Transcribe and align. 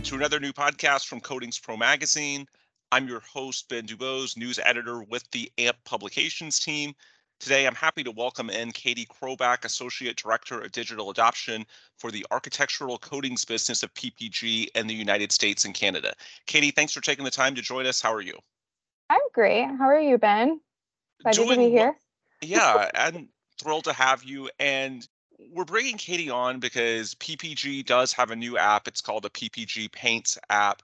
In 0.00 0.04
to 0.04 0.14
another 0.14 0.40
new 0.40 0.54
podcast 0.54 1.08
from 1.08 1.20
Coatings 1.20 1.58
Pro 1.58 1.76
Magazine. 1.76 2.46
I'm 2.90 3.06
your 3.06 3.20
host, 3.20 3.68
Ben 3.68 3.86
Dubose, 3.86 4.34
news 4.34 4.58
editor 4.64 5.02
with 5.02 5.30
the 5.30 5.52
AMP 5.58 5.76
Publications 5.84 6.58
team. 6.58 6.94
Today, 7.38 7.66
I'm 7.66 7.74
happy 7.74 8.02
to 8.04 8.10
welcome 8.10 8.48
in 8.48 8.72
Katie 8.72 9.04
Chrobak, 9.04 9.66
Associate 9.66 10.16
Director 10.16 10.62
of 10.62 10.72
Digital 10.72 11.10
Adoption 11.10 11.66
for 11.98 12.10
the 12.10 12.24
architectural 12.30 12.96
coatings 12.96 13.44
business 13.44 13.82
of 13.82 13.92
PPG 13.92 14.68
in 14.74 14.86
the 14.86 14.94
United 14.94 15.32
States 15.32 15.66
and 15.66 15.74
Canada. 15.74 16.14
Katie, 16.46 16.70
thanks 16.70 16.94
for 16.94 17.02
taking 17.02 17.26
the 17.26 17.30
time 17.30 17.54
to 17.54 17.60
join 17.60 17.84
us. 17.84 18.00
How 18.00 18.14
are 18.14 18.22
you? 18.22 18.38
I'm 19.10 19.20
great. 19.34 19.66
How 19.66 19.84
are 19.84 20.00
you, 20.00 20.16
Ben? 20.16 20.62
Doing 21.30 21.50
to 21.50 21.56
be 21.56 21.70
here. 21.70 21.94
Yeah, 22.40 22.88
I'm 22.94 23.28
thrilled 23.62 23.84
to 23.84 23.92
have 23.92 24.24
you. 24.24 24.48
And 24.58 25.06
we're 25.52 25.64
bringing 25.64 25.96
Katie 25.96 26.30
on 26.30 26.60
because 26.60 27.14
PPG 27.16 27.86
does 27.86 28.12
have 28.12 28.30
a 28.30 28.36
new 28.36 28.58
app. 28.58 28.86
It's 28.88 29.00
called 29.00 29.24
the 29.24 29.30
PPG 29.30 29.90
Paints 29.92 30.38
app 30.48 30.82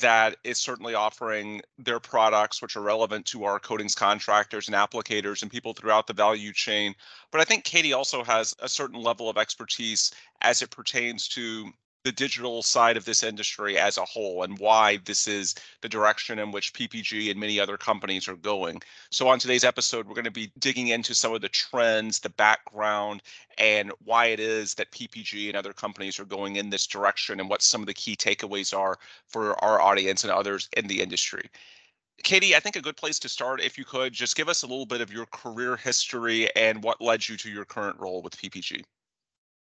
that 0.00 0.36
is 0.44 0.58
certainly 0.58 0.94
offering 0.94 1.62
their 1.78 1.98
products, 1.98 2.60
which 2.60 2.76
are 2.76 2.82
relevant 2.82 3.24
to 3.26 3.44
our 3.44 3.58
coatings 3.58 3.94
contractors 3.94 4.68
and 4.68 4.76
applicators 4.76 5.42
and 5.42 5.50
people 5.50 5.72
throughout 5.72 6.06
the 6.06 6.12
value 6.12 6.52
chain. 6.52 6.94
But 7.30 7.40
I 7.40 7.44
think 7.44 7.64
Katie 7.64 7.94
also 7.94 8.22
has 8.22 8.54
a 8.60 8.68
certain 8.68 9.00
level 9.00 9.30
of 9.30 9.38
expertise 9.38 10.12
as 10.42 10.60
it 10.60 10.70
pertains 10.70 11.26
to 11.28 11.70
the 12.04 12.12
digital 12.12 12.62
side 12.62 12.96
of 12.96 13.04
this 13.04 13.22
industry 13.22 13.78
as 13.78 13.98
a 13.98 14.04
whole 14.04 14.42
and 14.42 14.58
why 14.58 14.98
this 15.04 15.26
is 15.26 15.54
the 15.82 15.88
direction 15.88 16.38
in 16.38 16.52
which 16.52 16.72
PPG 16.72 17.30
and 17.30 17.40
many 17.40 17.58
other 17.58 17.76
companies 17.76 18.28
are 18.28 18.36
going. 18.36 18.80
So, 19.10 19.28
on 19.28 19.38
today's 19.38 19.64
episode, 19.64 20.06
we're 20.06 20.14
going 20.14 20.24
to 20.24 20.30
be 20.30 20.52
digging 20.58 20.88
into 20.88 21.14
some 21.14 21.34
of 21.34 21.40
the 21.40 21.48
trends, 21.48 22.20
the 22.20 22.30
background, 22.30 23.22
and 23.58 23.92
why 24.04 24.26
it 24.26 24.40
is 24.40 24.74
that 24.74 24.92
PPG 24.92 25.48
and 25.48 25.56
other 25.56 25.72
companies 25.72 26.18
are 26.18 26.24
going 26.24 26.56
in 26.56 26.70
this 26.70 26.86
direction 26.86 27.40
and 27.40 27.48
what 27.48 27.62
some 27.62 27.80
of 27.80 27.86
the 27.86 27.94
key 27.94 28.16
takeaways 28.16 28.76
are 28.76 28.98
for 29.26 29.62
our 29.62 29.80
audience 29.80 30.24
and 30.24 30.32
others 30.32 30.68
in 30.76 30.86
the 30.86 31.00
industry. 31.00 31.50
Katie, 32.24 32.56
I 32.56 32.60
think 32.60 32.76
a 32.76 32.82
good 32.82 32.96
place 32.96 33.18
to 33.20 33.28
start, 33.28 33.60
if 33.60 33.78
you 33.78 33.84
could, 33.84 34.12
just 34.12 34.36
give 34.36 34.48
us 34.48 34.62
a 34.62 34.66
little 34.66 34.86
bit 34.86 35.00
of 35.00 35.12
your 35.12 35.26
career 35.26 35.76
history 35.76 36.54
and 36.56 36.82
what 36.82 37.00
led 37.00 37.28
you 37.28 37.36
to 37.36 37.50
your 37.50 37.64
current 37.64 37.98
role 38.00 38.22
with 38.22 38.36
PPG. 38.36 38.82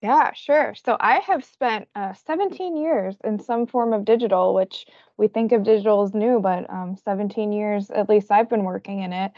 Yeah, 0.06 0.32
sure. 0.34 0.72
So 0.84 0.96
I 1.00 1.18
have 1.26 1.44
spent 1.44 1.88
uh, 1.96 2.12
17 2.12 2.76
years 2.76 3.16
in 3.24 3.40
some 3.40 3.66
form 3.66 3.92
of 3.92 4.04
digital, 4.04 4.54
which 4.54 4.86
we 5.16 5.26
think 5.26 5.50
of 5.50 5.64
digital 5.64 6.02
as 6.04 6.14
new, 6.14 6.38
but 6.38 6.70
um, 6.70 6.96
17 7.04 7.50
years 7.50 7.90
at 7.90 8.08
least 8.08 8.30
I've 8.30 8.48
been 8.48 8.62
working 8.62 9.00
in 9.02 9.12
it, 9.12 9.32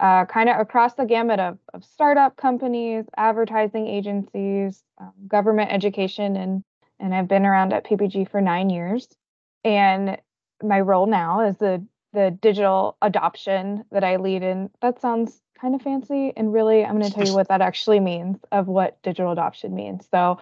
uh, 0.00 0.24
kind 0.24 0.48
of 0.48 0.58
across 0.58 0.94
the 0.94 1.04
gamut 1.04 1.38
of, 1.38 1.58
of 1.74 1.84
startup 1.84 2.38
companies, 2.38 3.04
advertising 3.18 3.86
agencies, 3.86 4.82
um, 4.98 5.12
government 5.28 5.70
education, 5.70 6.36
and 6.36 6.64
and 6.98 7.14
I've 7.14 7.28
been 7.28 7.44
around 7.44 7.74
at 7.74 7.84
PPG 7.84 8.30
for 8.30 8.40
nine 8.40 8.70
years. 8.70 9.06
And 9.64 10.16
my 10.62 10.80
role 10.80 11.06
now 11.06 11.40
is 11.40 11.58
the 11.58 11.84
the 12.14 12.30
digital 12.40 12.96
adoption 13.02 13.84
that 13.92 14.02
I 14.02 14.16
lead 14.16 14.42
in. 14.42 14.70
That 14.80 14.98
sounds 15.02 15.42
kind 15.60 15.74
of 15.74 15.82
fancy 15.82 16.32
and 16.36 16.52
really 16.52 16.84
i'm 16.84 16.98
going 16.98 17.10
to 17.10 17.14
tell 17.14 17.26
you 17.26 17.34
what 17.34 17.48
that 17.48 17.60
actually 17.60 18.00
means 18.00 18.38
of 18.52 18.68
what 18.68 19.00
digital 19.02 19.32
adoption 19.32 19.74
means. 19.74 20.06
So 20.10 20.38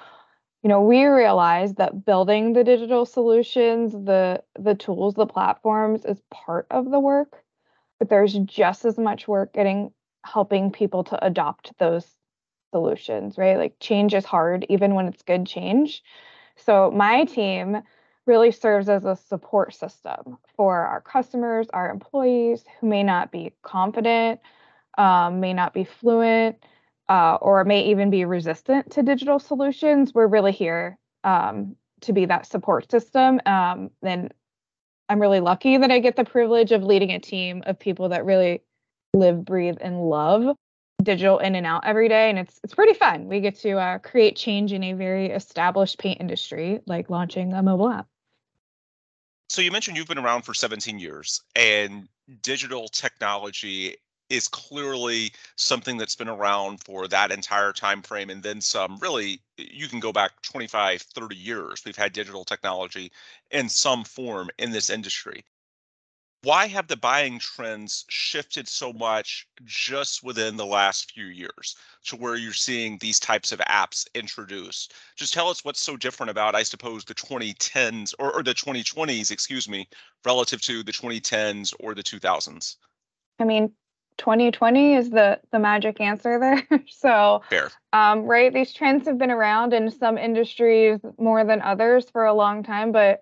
you 0.62 0.68
know 0.68 0.80
we 0.80 1.04
realize 1.04 1.74
that 1.74 2.04
building 2.04 2.52
the 2.52 2.64
digital 2.64 3.04
solutions 3.04 3.92
the 3.92 4.42
the 4.58 4.74
tools 4.74 5.14
the 5.14 5.26
platforms 5.26 6.04
is 6.04 6.20
part 6.30 6.66
of 6.70 6.90
the 6.90 6.98
work 7.00 7.42
but 7.98 8.08
there's 8.08 8.34
just 8.34 8.84
as 8.84 8.98
much 8.98 9.28
work 9.28 9.53
getting 9.53 9.92
helping 10.24 10.70
people 10.70 11.04
to 11.04 11.24
adopt 11.24 11.78
those 11.78 12.06
solutions 12.72 13.38
right? 13.38 13.56
Like 13.56 13.78
change 13.78 14.14
is 14.14 14.24
hard 14.24 14.66
even 14.69 14.94
when 14.94 15.06
it's 15.06 15.22
good 15.22 15.47
change. 15.47 16.03
So 16.56 16.91
my 16.91 17.24
team 17.24 17.82
really 18.26 18.50
serves 18.50 18.88
as 18.88 19.04
a 19.04 19.16
support 19.16 19.74
system 19.74 20.38
for 20.56 20.86
our 20.86 21.00
customers 21.00 21.66
our 21.72 21.91
employees 21.91 22.64
who 22.80 22.88
may 22.88 23.03
not 23.03 23.30
be 23.30 23.53
confident 23.62 24.41
um, 24.99 25.41
may 25.41 25.53
not 25.53 25.75
be 25.75 25.84
fluent, 25.84 26.56
uh, 27.09 27.37
or 27.41 27.65
may 27.65 27.87
even 27.87 28.10
be 28.10 28.25
resistant 28.25 28.91
to 28.93 29.03
digital 29.03 29.38
solutions, 29.38 30.15
we're 30.15 30.27
really 30.27 30.53
here 30.53 30.99
um, 31.22 31.77
to 32.00 32.12
be 32.12 32.27
that 32.27 32.47
support 32.47 32.91
system. 32.91 33.41
Um, 33.47 33.91
and 34.03 34.33
I'm 35.09 35.21
really 35.21 35.41
lucky 35.41 35.77
that 35.77 35.91
I 35.91 35.99
get 35.99 36.16
the 36.16 36.25
privilege 36.25 36.72
of 36.72 36.83
leading 36.83 37.10
a 37.10 37.19
team 37.19 37.62
of 37.66 37.78
people 37.78 38.09
that 38.10 38.25
really 38.25 38.62
live, 39.12 39.44
breathe, 39.44 39.77
and 39.81 40.09
love 40.09 40.56
digital 41.03 41.38
in 41.38 41.54
and 41.54 41.66
out 41.66 41.84
every 41.87 42.09
day, 42.09 42.31
and 42.31 42.38
it's 42.38 42.59
it's 42.65 42.75
pretty 42.75 42.94
fun. 42.94 43.27
We 43.28 43.41
get 43.41 43.56
to 43.60 43.72
uh, 43.72 43.99
create 43.99 44.37
change 44.37 44.72
in 44.72 44.83
a 44.83 44.93
very 44.94 45.31
established 45.31 45.99
paint 45.99 46.21
industry, 46.21 46.81
like 46.87 47.10
launching 47.10 47.53
a 47.53 47.62
mobile 47.62 47.91
app. 47.91 48.06
So 49.50 49.60
you 49.60 49.71
mentioned 49.71 49.97
you've 49.97 50.09
been 50.09 50.19
around 50.19 50.43
for 50.43 50.54
17 50.54 50.99
years, 50.99 51.43
and 51.54 52.09
digital 52.43 52.88
technology 52.88 53.97
is 54.30 54.48
clearly 54.48 55.32
something 55.56 55.96
that's 55.96 56.16
been 56.16 56.28
around 56.28 56.82
for 56.82 57.06
that 57.08 57.30
entire 57.30 57.72
time 57.72 58.02
frame 58.02 58.30
and 58.30 58.42
then 58.42 58.60
some 58.60 58.96
really 58.98 59.40
you 59.56 59.88
can 59.88 60.00
go 60.00 60.12
back 60.12 60.40
25 60.42 61.02
30 61.02 61.36
years 61.36 61.82
we've 61.84 61.96
had 61.96 62.12
digital 62.12 62.44
technology 62.44 63.12
in 63.50 63.68
some 63.68 64.04
form 64.04 64.48
in 64.58 64.70
this 64.70 64.90
industry. 64.90 65.44
Why 66.42 66.66
have 66.66 66.88
the 66.88 66.96
buying 66.96 67.38
trends 67.38 68.04
shifted 68.10 68.68
so 68.68 68.92
much 68.92 69.46
just 69.64 70.22
within 70.22 70.56
the 70.56 70.66
last 70.66 71.12
few 71.12 71.24
years 71.26 71.74
to 72.04 72.16
where 72.16 72.36
you're 72.36 72.52
seeing 72.52 72.98
these 72.98 73.18
types 73.18 73.50
of 73.50 73.60
apps 73.60 74.06
introduced? 74.14 74.92
Just 75.16 75.32
tell 75.32 75.48
us 75.48 75.64
what's 75.64 75.80
so 75.80 75.96
different 75.96 76.30
about 76.30 76.54
i 76.54 76.62
suppose 76.62 77.04
the 77.04 77.14
2010s 77.14 78.14
or, 78.18 78.32
or 78.32 78.42
the 78.42 78.54
2020s 78.54 79.30
excuse 79.30 79.68
me 79.68 79.88
relative 80.24 80.60
to 80.62 80.82
the 80.82 80.92
2010s 80.92 81.74
or 81.80 81.94
the 81.94 82.02
2000s 82.02 82.76
I 83.38 83.44
mean, 83.44 83.72
2020 84.19 84.94
is 84.94 85.10
the 85.10 85.41
the 85.50 85.58
magic 85.58 86.00
answer 86.00 86.38
there. 86.38 86.82
so, 86.88 87.42
um, 87.92 88.22
right, 88.22 88.52
these 88.52 88.72
trends 88.72 89.06
have 89.06 89.19
been 89.19 89.30
around 89.30 89.72
in 89.72 89.91
some 89.91 90.19
industries 90.19 91.00
more 91.19 91.44
than 91.44 91.60
others 91.62 92.08
for 92.10 92.24
a 92.24 92.34
long 92.34 92.62
time, 92.62 92.92
but 92.92 93.20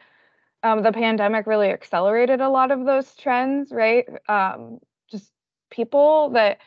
um, 0.62 0.82
the 0.82 0.92
pandemic 0.92 1.47
really 1.47 1.70
accelerated 1.70 2.41
a 2.41 2.48
lot 2.48 2.70
of 2.70 2.84
those 2.84 3.14
trends, 3.16 3.72
right? 3.72 4.06
Um, 4.28 4.78
just 5.10 5.31
people 5.70 6.31
that 6.31 6.58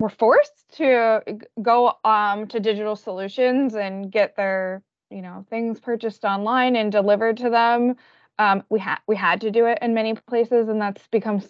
were 0.00 0.10
forced 0.10 0.64
to 0.76 1.22
go 1.62 1.94
um, 2.04 2.46
to 2.48 2.60
digital 2.60 2.96
solutions 2.96 3.74
and 3.74 4.10
get 4.10 4.36
their 4.36 4.82
you 5.10 5.22
know 5.22 5.46
things 5.48 5.80
purchased 5.80 6.24
online 6.24 6.76
and 6.76 6.90
delivered 6.90 7.36
to 7.38 7.50
them. 7.50 7.96
Um, 8.38 8.64
we 8.68 8.80
had 8.80 8.98
we 9.06 9.16
had 9.16 9.40
to 9.42 9.50
do 9.50 9.66
it 9.66 9.78
in 9.80 9.94
many 9.94 10.14
places, 10.14 10.68
and 10.68 10.80
that's 10.80 11.06
become 11.08 11.40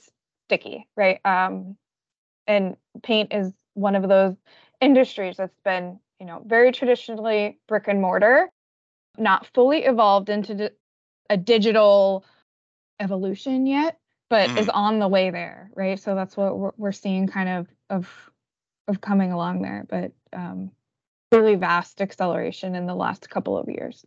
sticky, 0.49 0.89
right? 0.97 1.21
Um, 1.25 1.77
and 2.47 2.77
paint 3.03 3.33
is 3.33 3.53
one 3.75 3.95
of 3.95 4.09
those 4.09 4.35
industries 4.81 5.37
that's 5.37 5.59
been, 5.65 5.99
you 6.21 6.27
know, 6.27 6.43
very 6.47 6.73
traditionally 6.73 7.59
brick 7.69 7.89
and 7.89 8.01
mortar, 8.01 8.49
not 9.19 9.47
fully 9.55 9.85
evolved 9.85 10.29
into 10.29 10.73
a 11.29 11.37
digital 11.37 12.25
evolution 13.01 13.67
yet, 13.67 13.99
but 14.31 14.49
mm. 14.51 14.59
is 14.59 14.69
on 14.69 14.99
the 14.99 15.09
way 15.09 15.31
there, 15.31 15.71
right? 15.75 15.99
So 15.99 16.15
that's 16.15 16.37
what 16.37 16.57
we're, 16.57 16.73
we're 16.77 16.93
seeing 16.93 17.27
kind 17.27 17.49
of 17.49 17.67
of 17.91 18.31
of 18.89 19.01
coming 19.01 19.33
along 19.33 19.63
there, 19.63 19.85
but 19.89 20.13
um, 20.33 20.71
really 21.33 21.57
vast 21.57 22.01
acceleration 22.01 22.77
in 22.77 22.87
the 22.87 22.95
last 22.95 23.29
couple 23.29 23.59
of 23.59 23.69
years. 23.69 24.05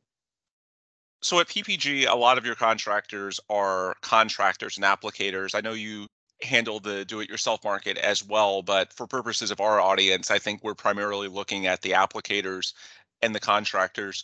So 1.22 1.40
at 1.42 1.48
PPG, 1.48 2.08
a 2.10 2.16
lot 2.16 2.38
of 2.38 2.46
your 2.46 2.56
contractors 2.56 3.42
are 3.50 3.96
contractors 4.02 4.78
and 4.78 4.86
applicators. 4.86 5.54
I 5.54 5.60
know 5.60 5.74
you 5.74 6.08
handle 6.42 6.80
the 6.80 7.06
do 7.06 7.20
it 7.20 7.30
yourself 7.30 7.64
market 7.64 7.98
as 7.98 8.26
well. 8.26 8.62
But 8.62 8.94
for 8.94 9.08
purposes 9.08 9.52
of 9.52 9.62
our 9.62 9.80
audience, 9.80 10.32
I 10.32 10.40
think 10.40 10.64
we're 10.64 10.76
primarily 10.76 11.28
looking 11.28 11.68
at 11.68 11.82
the 11.82 11.92
applicators 11.92 12.74
and 13.22 13.36
the 13.36 13.40
contractors. 13.40 14.24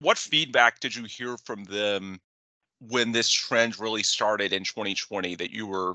What 0.00 0.18
feedback 0.18 0.80
did 0.80 0.94
you 0.94 1.04
hear 1.04 1.36
from 1.38 1.64
them 1.64 2.20
when 2.80 3.12
this 3.12 3.30
trend 3.30 3.78
really 3.78 4.02
started 4.02 4.52
in 4.52 4.64
2020 4.64 5.34
that 5.36 5.50
you 5.50 5.66
were 5.66 5.94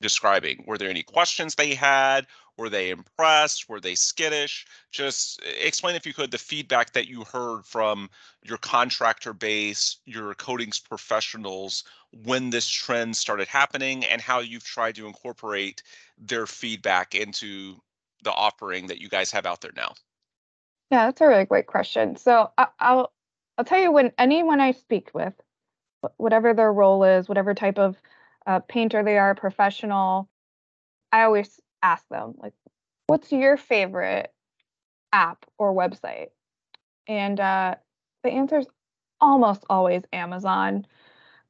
describing? 0.00 0.64
Were 0.66 0.78
there 0.78 0.90
any 0.90 1.02
questions 1.02 1.54
they 1.54 1.74
had? 1.74 2.26
Were 2.56 2.68
they 2.68 2.90
impressed? 2.90 3.68
Were 3.68 3.80
they 3.80 3.94
skittish? 3.94 4.66
Just 4.90 5.40
explain, 5.60 5.96
if 5.96 6.04
you 6.04 6.12
could, 6.12 6.30
the 6.30 6.38
feedback 6.38 6.92
that 6.92 7.08
you 7.08 7.24
heard 7.24 7.64
from 7.64 8.10
your 8.42 8.58
contractor 8.58 9.32
base, 9.32 9.96
your 10.04 10.34
coatings 10.34 10.78
professionals 10.78 11.84
when 12.24 12.50
this 12.50 12.68
trend 12.68 13.16
started 13.16 13.48
happening, 13.48 14.04
and 14.04 14.20
how 14.20 14.40
you've 14.40 14.64
tried 14.64 14.94
to 14.96 15.06
incorporate 15.06 15.82
their 16.18 16.46
feedback 16.46 17.14
into 17.14 17.76
the 18.22 18.32
offering 18.32 18.88
that 18.88 19.00
you 19.00 19.08
guys 19.08 19.30
have 19.30 19.46
out 19.46 19.60
there 19.62 19.72
now. 19.74 19.94
Yeah, 20.90 21.06
that's 21.06 21.20
a 21.20 21.26
really 21.28 21.44
great 21.44 21.66
question. 21.66 22.16
So 22.16 22.50
I'll 22.58 23.12
I'll 23.56 23.64
tell 23.64 23.80
you 23.80 23.92
when 23.92 24.12
anyone 24.18 24.60
I 24.60 24.72
speak 24.72 25.10
with, 25.14 25.34
whatever 26.16 26.52
their 26.52 26.72
role 26.72 27.04
is, 27.04 27.28
whatever 27.28 27.54
type 27.54 27.78
of 27.78 27.96
uh, 28.46 28.60
painter 28.60 29.02
they 29.02 29.18
are, 29.18 29.34
professional, 29.34 30.28
I 31.12 31.22
always 31.22 31.60
ask 31.82 32.04
them 32.10 32.34
like, 32.36 32.54
"What's 33.06 33.32
your 33.32 33.56
favorite 33.56 34.32
app 35.12 35.44
or 35.58 35.74
website?" 35.74 36.28
And 37.06 37.40
uh, 37.40 37.76
the 38.22 38.30
answer 38.30 38.58
is 38.58 38.66
almost 39.20 39.64
always 39.68 40.02
Amazon. 40.12 40.86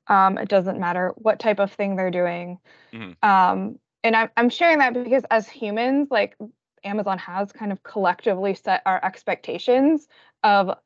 Um, 0.06 0.38
it 0.38 0.48
doesn't 0.48 0.81
matter 0.81 1.12
what 1.16 1.38
type 1.38 1.60
of 1.60 1.72
thing 1.72 1.96
they're 1.96 2.10
doing. 2.10 2.58
Mm-hmm. 2.92 3.28
Um, 3.28 3.78
and 4.02 4.16
I'm, 4.16 4.31
I'm 4.37 4.48
sharing 4.48 4.78
that 4.78 4.94
because 4.94 5.25
as 5.31 5.48
humans, 5.48 6.08
like 6.10 6.37
Amazon 6.84 7.19
has 7.19 7.52
kind 7.52 7.72
of 7.72 7.82
collectively 7.82 8.54
set 8.54 8.82
our 8.87 9.04
expectations 9.04 10.08
of 10.42 10.76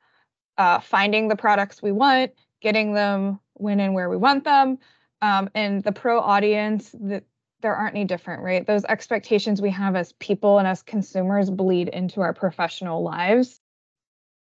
uh, 0.58 0.80
finding 0.80 1.28
the 1.28 1.36
products 1.36 1.82
we 1.82 1.92
want, 1.92 2.32
getting 2.60 2.92
them 2.94 3.40
when 3.54 3.80
and 3.80 3.94
where 3.94 4.10
we 4.10 4.16
want 4.16 4.44
them. 4.44 4.78
Um, 5.24 5.48
and 5.54 5.82
the 5.82 5.92
pro 5.92 6.20
audience, 6.20 6.94
that 7.00 7.24
there 7.62 7.74
aren't 7.74 7.94
any 7.94 8.04
different, 8.04 8.42
right? 8.42 8.66
Those 8.66 8.84
expectations 8.84 9.62
we 9.62 9.70
have 9.70 9.96
as 9.96 10.12
people 10.12 10.58
and 10.58 10.68
as 10.68 10.82
consumers 10.82 11.48
bleed 11.48 11.88
into 11.88 12.20
our 12.20 12.34
professional 12.34 13.02
lives. 13.02 13.58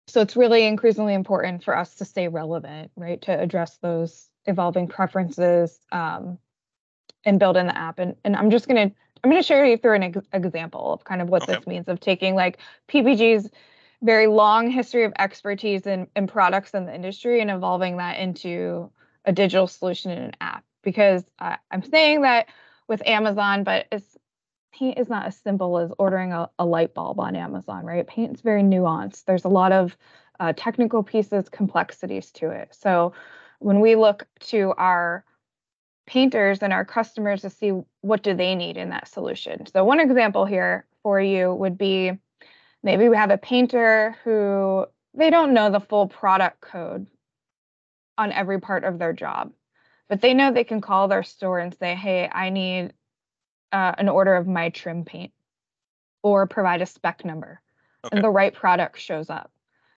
So 0.08 0.22
it's 0.22 0.36
really 0.36 0.66
increasingly 0.66 1.14
important 1.14 1.64
for 1.64 1.78
us 1.78 1.94
to 1.98 2.06
stay 2.06 2.30
relevant, 2.30 2.90
right? 2.96 3.22
To 3.22 3.40
address 3.40 3.78
those 3.78 4.28
evolving 4.46 4.88
preferences 4.88 5.78
um, 5.92 6.40
and 7.24 7.40
build 7.40 7.58
in 7.58 7.68
the 7.68 7.78
app. 7.78 8.00
And, 8.00 8.16
and 8.26 8.36
I'm 8.36 8.50
just 8.50 8.68
going 8.68 8.90
to 8.90 8.96
I'm 9.24 9.30
going 9.30 9.40
to 9.40 9.46
share 9.48 9.64
you 9.68 9.78
through 9.78 9.98
an 9.98 10.04
ex- 10.04 10.28
example 10.34 10.94
of 10.94 11.04
kind 11.04 11.22
of 11.22 11.30
what 11.30 11.44
okay. 11.44 11.54
this 11.54 11.68
means 11.68 11.88
of 11.90 12.00
taking 12.00 12.34
like 12.34 12.58
PPG's 12.90 13.52
very 14.02 14.26
long 14.26 14.72
history 14.72 15.04
of 15.04 15.14
expertise 15.20 15.86
in, 15.86 16.08
in 16.16 16.26
products 16.26 16.74
in 16.74 16.88
the 16.88 16.96
industry 16.96 17.40
and 17.40 17.52
evolving 17.52 17.98
that 17.98 18.18
into 18.18 18.92
a 19.26 19.32
digital 19.32 19.68
solution 19.68 20.10
in 20.10 20.18
an 20.18 20.32
app. 20.42 20.64
Because 20.84 21.24
uh, 21.40 21.58
I'm 21.70 21.84
saying 21.84 22.22
that 22.22 22.48
with 22.88 23.06
Amazon, 23.08 23.64
but 23.64 23.88
it's 23.92 24.18
paint 24.74 24.98
is 24.98 25.10
not 25.10 25.26
as 25.28 25.38
simple 25.38 25.78
as 25.78 25.92
ordering 26.00 26.34
a, 26.34 26.50
a 26.58 26.66
light 26.66 26.94
bulb 26.94 27.20
on 27.20 27.36
Amazon, 27.36 27.86
right? 27.86 28.08
Paint 28.08 28.36
is 28.36 28.42
very 28.42 28.64
nuanced. 28.64 29.26
There's 29.26 29.46
a 29.46 29.50
lot 29.50 29.72
of 29.72 29.98
uh, 30.40 30.54
technical 30.56 31.04
pieces, 31.04 31.50
complexities 31.50 32.32
to 32.32 32.50
it. 32.50 32.76
So 32.80 33.14
when 33.60 33.80
we 33.80 33.96
look 33.96 34.26
to 34.40 34.74
our 34.78 35.24
painters 36.08 36.60
and 36.62 36.74
our 36.74 36.84
customers 36.84 37.42
to 37.42 37.50
see 37.50 37.72
what 38.02 38.24
do 38.24 38.34
they 38.34 38.56
need 38.56 38.76
in 38.76 38.90
that 38.90 39.08
solution. 39.08 39.66
So 39.68 39.84
one 39.84 40.00
example 40.00 40.46
here 40.46 40.86
for 41.04 41.22
you 41.22 41.54
would 41.54 41.78
be 41.78 42.12
maybe 42.84 43.08
we 43.08 43.16
have 43.16 43.30
a 43.30 43.38
painter 43.38 44.18
who 44.24 44.86
they 45.14 45.30
don't 45.30 45.54
know 45.54 45.70
the 45.70 45.80
full 45.80 46.08
product 46.08 46.62
code 46.62 47.08
on 48.18 48.32
every 48.32 48.60
part 48.60 48.84
of 48.84 49.00
their 49.00 49.14
job, 49.14 49.52
but 50.12 50.20
they 50.20 50.34
know 50.34 50.52
they 50.52 50.66
can 50.66 50.82
call 50.82 51.08
their 51.08 51.24
store 51.24 51.58
and 51.58 51.74
say, 51.74 51.96
"Hey, 51.96 52.30
I 52.30 52.50
need 52.50 52.92
uh, 53.72 53.94
an 53.98 54.10
order 54.10 54.36
of 54.36 54.46
my 54.46 54.68
trim 54.68 55.06
paint," 55.06 55.32
or 56.22 56.48
provide 56.48 56.82
a 56.82 56.86
spec 56.86 57.24
number, 57.24 57.62
okay. 58.04 58.18
and 58.18 58.24
the 58.24 58.30
right 58.30 58.54
product 58.54 59.00
shows 59.00 59.30
up. 59.30 59.52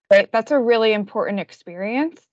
Right, 0.09 0.31
that's 0.31 0.53
a 0.53 0.59
really 0.59 0.93
important 0.93 1.41
experience, 1.41 2.25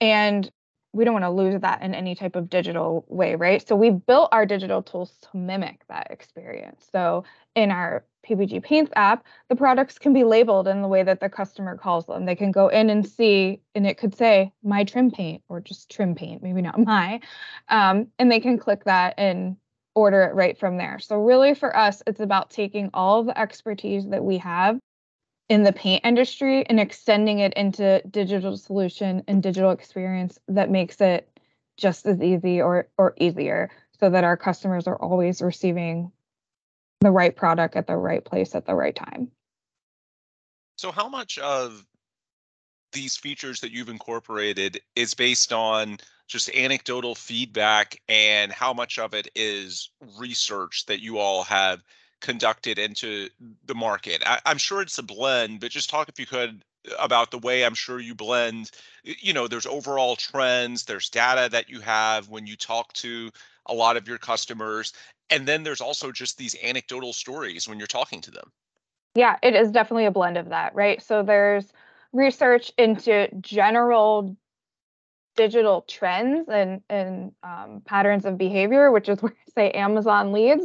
and 0.00 0.48
we 0.92 1.04
don't 1.04 1.12
want 1.12 1.24
to 1.24 1.30
lose 1.30 1.60
that 1.60 1.82
in 1.82 1.94
any 1.94 2.14
type 2.14 2.36
of 2.36 2.48
digital 2.48 3.04
way, 3.08 3.34
right? 3.34 3.66
So 3.66 3.76
we've 3.76 4.04
built 4.06 4.30
our 4.32 4.46
digital 4.46 4.82
tools 4.82 5.16
to 5.22 5.36
mimic 5.36 5.82
that 5.88 6.08
experience. 6.10 6.88
So 6.90 7.24
in 7.54 7.70
our 7.70 8.04
PPG 8.26 8.62
Paints 8.62 8.90
app, 8.96 9.24
the 9.48 9.56
products 9.56 9.98
can 9.98 10.12
be 10.12 10.24
labeled 10.24 10.66
in 10.66 10.82
the 10.82 10.88
way 10.88 11.02
that 11.02 11.20
the 11.20 11.28
customer 11.28 11.76
calls 11.76 12.06
them. 12.06 12.24
They 12.24 12.34
can 12.34 12.50
go 12.50 12.68
in 12.68 12.90
and 12.90 13.06
see, 13.06 13.60
and 13.74 13.86
it 13.86 13.98
could 13.98 14.16
say 14.16 14.52
my 14.62 14.84
trim 14.84 15.10
paint 15.10 15.42
or 15.48 15.60
just 15.60 15.90
trim 15.90 16.14
paint, 16.14 16.42
maybe 16.42 16.62
not 16.62 16.78
my, 16.84 17.20
um, 17.68 18.08
and 18.18 18.30
they 18.30 18.40
can 18.40 18.58
click 18.58 18.84
that 18.84 19.14
and 19.18 19.56
order 19.94 20.22
it 20.24 20.34
right 20.34 20.58
from 20.58 20.76
there. 20.76 20.98
So 20.98 21.16
really 21.16 21.54
for 21.54 21.74
us, 21.76 22.02
it's 22.06 22.20
about 22.20 22.50
taking 22.50 22.90
all 22.92 23.24
the 23.24 23.38
expertise 23.38 24.06
that 24.08 24.24
we 24.24 24.38
have 24.38 24.78
in 25.48 25.62
the 25.62 25.72
paint 25.72 26.04
industry 26.04 26.66
and 26.66 26.80
extending 26.80 27.38
it 27.38 27.54
into 27.54 28.02
digital 28.10 28.56
solution 28.56 29.22
and 29.28 29.42
digital 29.42 29.70
experience 29.70 30.38
that 30.48 30.70
makes 30.70 31.00
it 31.00 31.28
just 31.76 32.06
as 32.06 32.20
easy 32.20 32.60
or 32.60 32.88
or 32.98 33.14
easier 33.18 33.70
so 34.00 34.10
that 34.10 34.24
our 34.24 34.36
customers 34.36 34.86
are 34.86 34.96
always 34.96 35.40
receiving 35.40 36.10
the 37.00 37.10
right 37.10 37.36
product 37.36 37.76
at 37.76 37.86
the 37.86 37.96
right 37.96 38.24
place 38.24 38.54
at 38.54 38.66
the 38.66 38.74
right 38.74 38.96
time. 38.96 39.30
So 40.76 40.90
how 40.90 41.08
much 41.08 41.38
of 41.38 41.86
these 42.92 43.16
features 43.16 43.60
that 43.60 43.72
you've 43.72 43.88
incorporated 43.88 44.80
is 44.94 45.14
based 45.14 45.52
on 45.52 45.98
just 46.28 46.50
anecdotal 46.54 47.14
feedback 47.14 48.00
and 48.08 48.50
how 48.50 48.72
much 48.72 48.98
of 48.98 49.14
it 49.14 49.28
is 49.34 49.90
research 50.18 50.86
that 50.86 51.00
you 51.00 51.18
all 51.18 51.44
have 51.44 51.82
conducted 52.20 52.78
into 52.78 53.28
the 53.64 53.74
market? 53.74 54.22
I, 54.26 54.40
am 54.46 54.58
sure 54.58 54.82
it's 54.82 54.98
a 54.98 55.02
blend, 55.02 55.60
but 55.60 55.70
just 55.70 55.90
talk 55.90 56.08
if 56.08 56.18
you 56.18 56.26
could 56.26 56.62
about 56.98 57.30
the 57.30 57.38
way 57.38 57.64
I'm 57.64 57.74
sure 57.74 57.98
you 57.98 58.14
blend. 58.14 58.70
You 59.02 59.32
know, 59.32 59.48
there's 59.48 59.66
overall 59.66 60.16
trends, 60.16 60.84
there's 60.84 61.08
data 61.08 61.48
that 61.50 61.68
you 61.68 61.80
have 61.80 62.28
when 62.28 62.46
you 62.46 62.56
talk 62.56 62.92
to 62.94 63.30
a 63.66 63.74
lot 63.74 63.96
of 63.96 64.06
your 64.06 64.18
customers, 64.18 64.92
and 65.30 65.46
then 65.46 65.62
there's 65.62 65.80
also 65.80 66.12
just 66.12 66.38
these 66.38 66.54
anecdotal 66.62 67.12
stories 67.12 67.68
when 67.68 67.78
you're 67.78 67.86
talking 67.86 68.20
to 68.22 68.30
them. 68.30 68.52
Yeah, 69.14 69.36
it 69.42 69.54
is 69.54 69.72
definitely 69.72 70.06
a 70.06 70.10
blend 70.10 70.36
of 70.36 70.50
that, 70.50 70.74
right? 70.74 71.02
So 71.02 71.22
there's 71.22 71.72
research 72.12 72.70
into 72.78 73.28
general 73.40 74.36
digital 75.36 75.82
trends 75.82 76.48
and 76.48 76.80
and 76.88 77.32
um, 77.42 77.82
patterns 77.84 78.24
of 78.24 78.38
behavior, 78.38 78.90
which 78.90 79.08
is 79.08 79.20
where 79.22 79.34
say 79.54 79.70
Amazon 79.72 80.32
leads. 80.32 80.64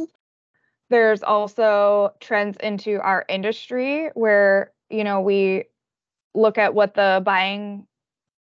There's 0.92 1.22
also 1.22 2.12
trends 2.20 2.58
into 2.58 3.00
our 3.00 3.24
industry 3.26 4.10
where, 4.12 4.72
you 4.90 5.04
know, 5.04 5.22
we 5.22 5.64
look 6.34 6.58
at 6.58 6.74
what 6.74 6.92
the 6.92 7.22
buying 7.24 7.86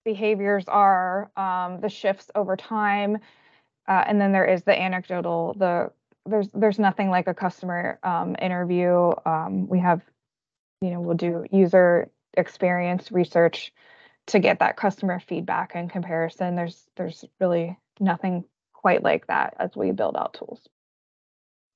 behaviors 0.05 0.67
are, 0.69 1.29
um, 1.37 1.81
the 1.81 1.89
shifts 1.89 2.31
over 2.37 2.57
time, 2.57 3.17
uh, 3.89 4.05
and 4.07 4.21
then 4.21 4.31
there 4.31 4.45
is 4.45 4.63
the 4.63 4.81
anecdotal. 4.81 5.55
The 5.59 5.91
there's 6.25 6.49
there's 6.55 6.79
nothing 6.79 7.11
like 7.11 7.27
a 7.27 7.35
customer 7.35 7.99
um, 8.05 8.37
interview. 8.41 9.11
Um, 9.27 9.67
we 9.67 9.81
have, 9.81 10.03
you 10.81 10.91
know, 10.91 11.01
we'll 11.01 11.17
do 11.17 11.47
user 11.51 12.09
experience 12.35 13.11
research 13.11 13.73
to 14.29 14.39
get 14.39 14.61
that 14.61 14.77
customer 14.77 15.19
feedback 15.19 15.73
and 15.75 15.91
comparison. 15.91 16.55
There's 16.55 16.87
there's 16.95 17.25
really 17.41 17.77
nothing 17.99 18.45
quite 18.73 19.03
like 19.03 19.27
that 19.27 19.55
as 19.59 19.75
we 19.75 19.91
build 19.91 20.17
out 20.17 20.35
tools. 20.35 20.61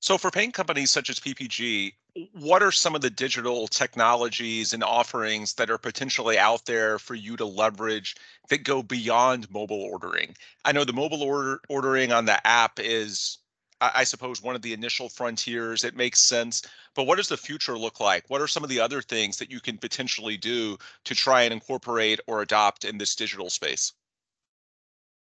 So, 0.01 0.17
for 0.17 0.31
paint 0.31 0.53
companies 0.53 0.91
such 0.91 1.09
as 1.09 1.17
PPG, 1.21 1.95
what 2.33 2.61
are 2.61 2.73
some 2.73 2.93
of 2.93 2.99
the 2.99 3.09
digital 3.09 3.69
technologies 3.69 4.73
and 4.73 4.83
offerings 4.83 5.53
that 5.53 5.69
are 5.69 5.77
potentially 5.77 6.37
out 6.37 6.65
there 6.65 6.99
for 6.99 7.15
you 7.15 7.37
to 7.37 7.45
leverage 7.45 8.17
that 8.49 8.65
go 8.65 8.83
beyond 8.83 9.49
mobile 9.49 9.81
ordering? 9.81 10.35
I 10.65 10.73
know 10.73 10.83
the 10.83 10.91
mobile 10.91 11.23
order 11.23 11.61
ordering 11.69 12.11
on 12.11 12.25
the 12.25 12.45
app 12.45 12.81
is, 12.81 13.37
I 13.79 14.03
suppose, 14.03 14.41
one 14.41 14.55
of 14.55 14.61
the 14.61 14.73
initial 14.73 15.07
frontiers. 15.07 15.85
It 15.85 15.95
makes 15.95 16.19
sense. 16.19 16.63
But 16.95 17.05
what 17.05 17.15
does 17.15 17.29
the 17.29 17.37
future 17.37 17.77
look 17.77 18.01
like? 18.01 18.29
What 18.29 18.41
are 18.41 18.47
some 18.47 18.63
of 18.63 18.69
the 18.69 18.81
other 18.81 19.01
things 19.01 19.37
that 19.37 19.51
you 19.51 19.61
can 19.61 19.77
potentially 19.77 20.35
do 20.35 20.77
to 21.05 21.15
try 21.15 21.43
and 21.43 21.53
incorporate 21.53 22.19
or 22.27 22.41
adopt 22.41 22.83
in 22.83 22.97
this 22.97 23.15
digital 23.15 23.49
space? 23.49 23.93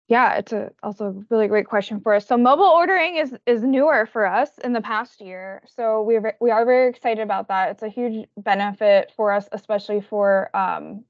Yeah, 0.10 0.38
it's 0.38 0.52
a 0.52 0.72
also 0.82 1.06
a 1.06 1.26
really 1.30 1.48
great 1.48 1.68
question 1.68 2.02
for 2.02 2.16
us. 2.16 2.26
So 2.26 2.36
mobile 2.36 2.64
ordering 2.64 3.18
is 3.18 3.36
is 3.46 3.62
newer 3.62 4.08
for 4.12 4.26
us 4.26 4.50
in 4.64 4.74
the 4.74 4.82
past 4.82 5.22
year. 5.22 5.62
So 5.68 6.02
we 6.02 6.16
are 6.16 6.36
we 6.42 6.50
are 6.50 6.66
very 6.66 6.90
excited 6.90 7.22
about 7.22 7.48
that. 7.50 7.70
It's 7.70 7.84
a 7.84 7.90
huge 7.90 8.28
benefit 8.36 9.14
for 9.16 9.32
us, 9.32 9.48
especially 9.52 10.02
for 10.02 10.50
um, 10.56 11.06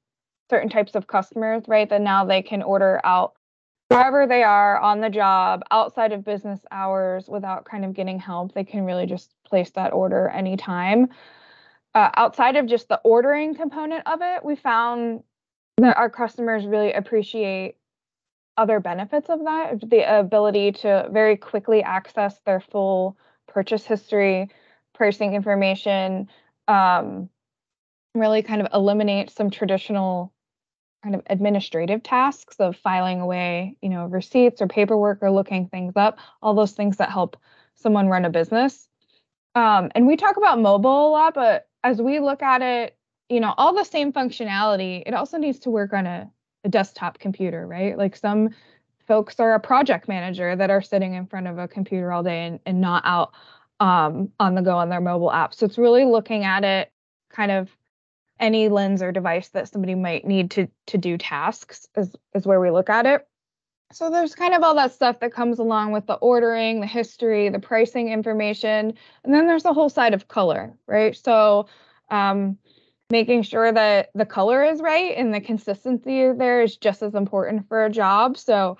certain 0.50 0.68
types 0.68 0.94
of 0.94 1.06
customers, 1.06 1.62
right? 1.66 1.88
That 1.88 2.02
now 2.02 2.26
they 2.26 2.42
can 2.42 2.62
order 2.62 3.00
out 3.02 3.32
wherever 3.88 4.26
they 4.26 4.42
are 4.42 4.78
on 4.78 5.00
the 5.00 5.08
job, 5.08 5.62
outside 5.70 6.12
of 6.12 6.22
business 6.22 6.60
hours, 6.70 7.26
without 7.26 7.64
kind 7.64 7.86
of 7.86 7.94
getting 7.94 8.18
help. 8.18 8.52
They 8.52 8.64
can 8.64 8.84
really 8.84 9.06
just 9.06 9.34
place 9.46 9.70
that 9.70 9.94
order 9.94 10.28
anytime. 10.28 11.08
Uh, 11.94 12.10
outside 12.16 12.56
of 12.56 12.66
just 12.66 12.88
the 12.88 13.00
ordering 13.02 13.54
component 13.54 14.06
of 14.06 14.20
it, 14.20 14.44
we 14.44 14.56
found 14.56 15.22
that 15.78 15.96
our 15.96 16.10
customers 16.10 16.66
really 16.66 16.92
appreciate 16.92 17.76
other 18.56 18.80
benefits 18.80 19.28
of 19.28 19.40
that 19.44 19.80
the 19.88 20.18
ability 20.18 20.72
to 20.72 21.08
very 21.12 21.36
quickly 21.36 21.82
access 21.82 22.38
their 22.44 22.60
full 22.60 23.16
purchase 23.46 23.84
history 23.84 24.48
pricing 24.94 25.34
information 25.34 26.28
um, 26.68 27.28
really 28.14 28.42
kind 28.42 28.60
of 28.60 28.68
eliminate 28.72 29.30
some 29.30 29.50
traditional 29.50 30.32
kind 31.02 31.14
of 31.14 31.22
administrative 31.30 32.02
tasks 32.02 32.56
of 32.58 32.76
filing 32.76 33.20
away 33.20 33.76
you 33.80 33.88
know 33.88 34.04
receipts 34.06 34.60
or 34.60 34.66
paperwork 34.66 35.18
or 35.22 35.30
looking 35.30 35.66
things 35.68 35.94
up 35.96 36.18
all 36.42 36.54
those 36.54 36.72
things 36.72 36.98
that 36.98 37.10
help 37.10 37.36
someone 37.76 38.08
run 38.08 38.26
a 38.26 38.30
business. 38.30 38.86
Um, 39.54 39.90
and 39.94 40.06
we 40.06 40.16
talk 40.16 40.36
about 40.36 40.60
mobile 40.60 41.08
a 41.08 41.10
lot 41.10 41.34
but 41.34 41.66
as 41.82 42.00
we 42.00 42.20
look 42.20 42.42
at 42.42 42.62
it 42.62 42.96
you 43.28 43.40
know 43.40 43.54
all 43.56 43.74
the 43.74 43.84
same 43.84 44.12
functionality 44.12 45.02
it 45.06 45.14
also 45.14 45.38
needs 45.38 45.60
to 45.60 45.70
work 45.70 45.92
on 45.92 46.06
a 46.06 46.30
a 46.64 46.68
desktop 46.68 47.18
computer, 47.18 47.66
right? 47.66 47.96
Like 47.96 48.16
some 48.16 48.50
folks 49.06 49.40
are 49.40 49.54
a 49.54 49.60
project 49.60 50.08
manager 50.08 50.54
that 50.54 50.70
are 50.70 50.82
sitting 50.82 51.14
in 51.14 51.26
front 51.26 51.46
of 51.46 51.58
a 51.58 51.66
computer 51.66 52.12
all 52.12 52.22
day 52.22 52.46
and, 52.46 52.60
and 52.66 52.80
not 52.80 53.02
out 53.04 53.32
um, 53.80 54.30
on 54.38 54.54
the 54.54 54.62
go 54.62 54.76
on 54.76 54.88
their 54.88 55.00
mobile 55.00 55.32
app. 55.32 55.54
So 55.54 55.66
it's 55.66 55.78
really 55.78 56.04
looking 56.04 56.44
at 56.44 56.64
it 56.64 56.92
kind 57.30 57.50
of 57.50 57.74
any 58.38 58.68
lens 58.68 59.02
or 59.02 59.12
device 59.12 59.48
that 59.48 59.68
somebody 59.68 59.94
might 59.94 60.24
need 60.24 60.50
to 60.52 60.66
to 60.86 60.98
do 60.98 61.18
tasks 61.18 61.86
is 61.96 62.14
is 62.34 62.46
where 62.46 62.60
we 62.60 62.70
look 62.70 62.88
at 62.88 63.06
it. 63.06 63.26
So 63.92 64.08
there's 64.08 64.34
kind 64.34 64.54
of 64.54 64.62
all 64.62 64.76
that 64.76 64.92
stuff 64.92 65.18
that 65.20 65.32
comes 65.32 65.58
along 65.58 65.90
with 65.90 66.06
the 66.06 66.14
ordering, 66.14 66.80
the 66.80 66.86
history, 66.86 67.48
the 67.48 67.58
pricing 67.58 68.08
information, 68.08 68.94
and 69.24 69.34
then 69.34 69.46
there's 69.46 69.64
the 69.64 69.72
whole 69.72 69.88
side 69.88 70.14
of 70.14 70.28
color, 70.28 70.72
right? 70.86 71.16
So 71.16 71.66
um, 72.10 72.56
making 73.10 73.42
sure 73.42 73.72
that 73.72 74.10
the 74.14 74.26
color 74.26 74.64
is 74.64 74.80
right 74.80 75.16
and 75.16 75.34
the 75.34 75.40
consistency 75.40 76.30
there 76.32 76.62
is 76.62 76.76
just 76.76 77.02
as 77.02 77.14
important 77.14 77.68
for 77.68 77.84
a 77.84 77.90
job. 77.90 78.36
So 78.38 78.78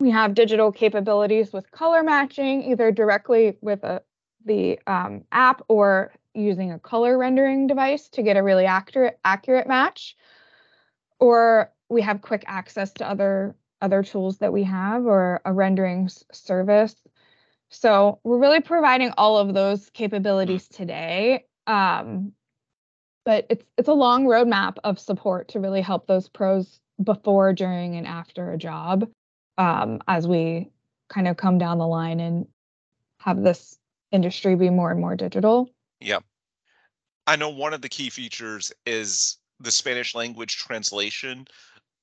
we 0.00 0.10
have 0.10 0.34
digital 0.34 0.72
capabilities 0.72 1.52
with 1.52 1.70
color 1.70 2.02
matching, 2.02 2.70
either 2.70 2.90
directly 2.90 3.56
with 3.60 3.82
a, 3.84 4.02
the 4.44 4.78
um, 4.86 5.24
app 5.32 5.62
or 5.68 6.12
using 6.34 6.72
a 6.72 6.78
color 6.78 7.16
rendering 7.16 7.66
device 7.66 8.08
to 8.10 8.22
get 8.22 8.36
a 8.36 8.42
really 8.42 8.66
accurate 8.66 9.18
accurate 9.24 9.66
match. 9.66 10.16
Or 11.20 11.72
we 11.88 12.02
have 12.02 12.22
quick 12.22 12.44
access 12.46 12.92
to 12.94 13.08
other 13.08 13.54
other 13.80 14.02
tools 14.02 14.38
that 14.38 14.52
we 14.52 14.64
have 14.64 15.04
or 15.04 15.40
a 15.44 15.52
rendering 15.52 16.08
service. 16.32 16.96
So 17.70 18.20
we're 18.24 18.38
really 18.38 18.60
providing 18.60 19.12
all 19.16 19.38
of 19.38 19.54
those 19.54 19.90
capabilities 19.90 20.68
today. 20.68 21.44
Um, 21.66 22.32
but 23.24 23.46
it's 23.48 23.64
it's 23.76 23.88
a 23.88 23.94
long 23.94 24.26
roadmap 24.26 24.76
of 24.84 24.98
support 24.98 25.48
to 25.48 25.60
really 25.60 25.82
help 25.82 26.06
those 26.06 26.28
pros 26.28 26.80
before, 27.02 27.52
during, 27.52 27.96
and 27.96 28.06
after 28.06 28.52
a 28.52 28.58
job 28.58 29.08
um, 29.58 30.00
as 30.08 30.26
we 30.26 30.70
kind 31.08 31.28
of 31.28 31.36
come 31.36 31.58
down 31.58 31.78
the 31.78 31.86
line 31.86 32.20
and 32.20 32.46
have 33.20 33.42
this 33.42 33.78
industry 34.12 34.54
be 34.54 34.70
more 34.70 34.90
and 34.90 35.00
more 35.00 35.16
digital. 35.16 35.70
Yeah. 36.00 36.20
I 37.26 37.36
know 37.36 37.48
one 37.48 37.72
of 37.72 37.82
the 37.82 37.88
key 37.88 38.10
features 38.10 38.72
is 38.86 39.38
the 39.60 39.70
Spanish 39.70 40.14
language 40.14 40.56
translation. 40.58 41.46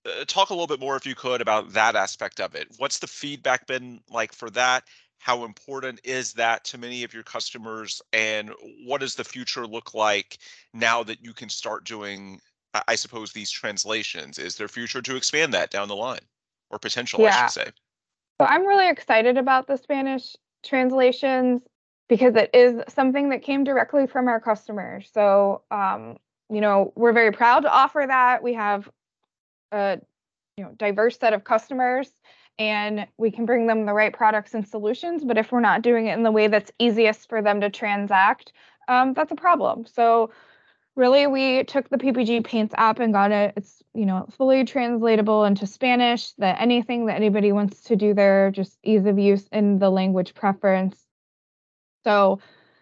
Uh, 0.06 0.26
talk 0.26 0.50
a 0.50 0.54
little 0.54 0.68
bit 0.68 0.80
more, 0.80 0.96
if 0.96 1.06
you 1.06 1.14
could, 1.14 1.42
about 1.42 1.74
that 1.74 1.96
aspect 1.96 2.40
of 2.40 2.56
it. 2.56 2.68
What's 2.78 3.00
the 3.00 3.08
feedback 3.08 3.68
been 3.68 4.02
like 4.10 4.34
for 4.34 4.50
that? 4.52 4.84
How 5.22 5.46
important 5.46 6.02
is 6.04 6.34
that 6.34 6.64
to 6.66 6.80
many 6.80 7.04
of 7.04 7.14
your 7.14 7.22
customers? 7.22 8.02
And 8.12 8.50
what 8.84 9.02
does 9.02 9.14
the 9.14 9.24
future 9.24 9.68
look 9.68 9.94
like 9.94 10.40
now 10.74 11.04
that 11.04 11.24
you 11.24 11.32
can 11.32 11.48
start 11.48 11.86
doing, 11.86 12.42
I 12.88 12.96
suppose, 12.96 13.32
these 13.32 13.52
translations? 13.52 14.40
Is 14.40 14.56
there 14.56 14.68
future 14.68 15.00
to 15.00 15.16
expand 15.16 15.54
that 15.54 15.70
down 15.70 15.90
the 15.90 15.96
line 15.96 16.26
or 16.72 16.80
potential, 16.80 17.22
yeah. 17.22 17.36
I 17.36 17.42
should 17.42 17.52
say? 17.52 17.66
So 18.42 18.48
I'm 18.48 18.66
really 18.66 18.90
excited 18.90 19.38
about 19.38 19.68
the 19.68 19.78
Spanish 19.78 20.36
translations 20.64 21.62
because 22.10 22.36
it 22.36 22.50
is 22.52 22.82
something 22.92 23.30
that 23.30 23.44
came 23.44 23.64
directly 23.64 24.08
from 24.08 24.28
our 24.28 24.40
customers. 24.40 25.08
So, 25.14 25.62
um, 25.70 26.18
you 26.50 26.62
know, 26.62 26.94
we're 26.96 27.14
very 27.14 27.32
proud 27.32 27.60
to 27.60 27.72
offer 27.72 28.04
that. 28.08 28.42
We 28.42 28.56
have 28.56 28.90
a 29.72 30.00
you 30.58 30.64
know 30.64 30.72
diverse 30.78 31.20
set 31.20 31.34
of 31.34 31.44
customers 31.44 32.10
and 32.62 33.08
we 33.18 33.32
can 33.32 33.48
bring 33.48 33.66
them 33.66 33.88
the 33.88 33.94
right 33.94 34.14
products 34.14 34.54
and 34.54 34.68
solutions. 34.68 35.24
But 35.24 35.40
if 35.40 35.52
we're 35.52 35.62
not 35.62 35.82
doing 35.82 36.06
it 36.06 36.14
in 36.14 36.22
the 36.22 36.32
way 36.32 36.48
that's 36.48 36.72
easiest 36.78 37.28
for 37.28 37.42
them 37.42 37.60
to 37.62 37.72
transact, 37.72 38.54
um, 38.88 39.16
that's 39.16 39.32
a 39.32 39.36
problem. 39.36 39.88
So 39.88 40.30
really 40.98 41.26
we 41.26 41.64
took 41.64 41.88
the 41.90 41.98
ppg 41.98 42.44
paints 42.44 42.76
app 42.78 43.00
and 43.00 43.14
got 43.14 43.32
it 43.32 43.54
it's 43.56 43.82
you 43.94 44.06
know 44.06 44.28
fully 44.38 44.66
translatable 44.66 45.46
into 45.46 45.66
spanish 45.66 46.34
that 46.34 46.60
anything 46.60 47.06
that 47.06 47.16
anybody 47.16 47.54
wants 47.54 47.82
to 47.84 47.96
do 47.96 48.14
there 48.14 48.52
just 48.52 48.78
ease 48.84 49.06
of 49.06 49.18
use 49.18 49.48
in 49.54 49.80
the 49.80 49.90
language 49.90 50.34
preference 50.34 51.06
so 52.04 52.42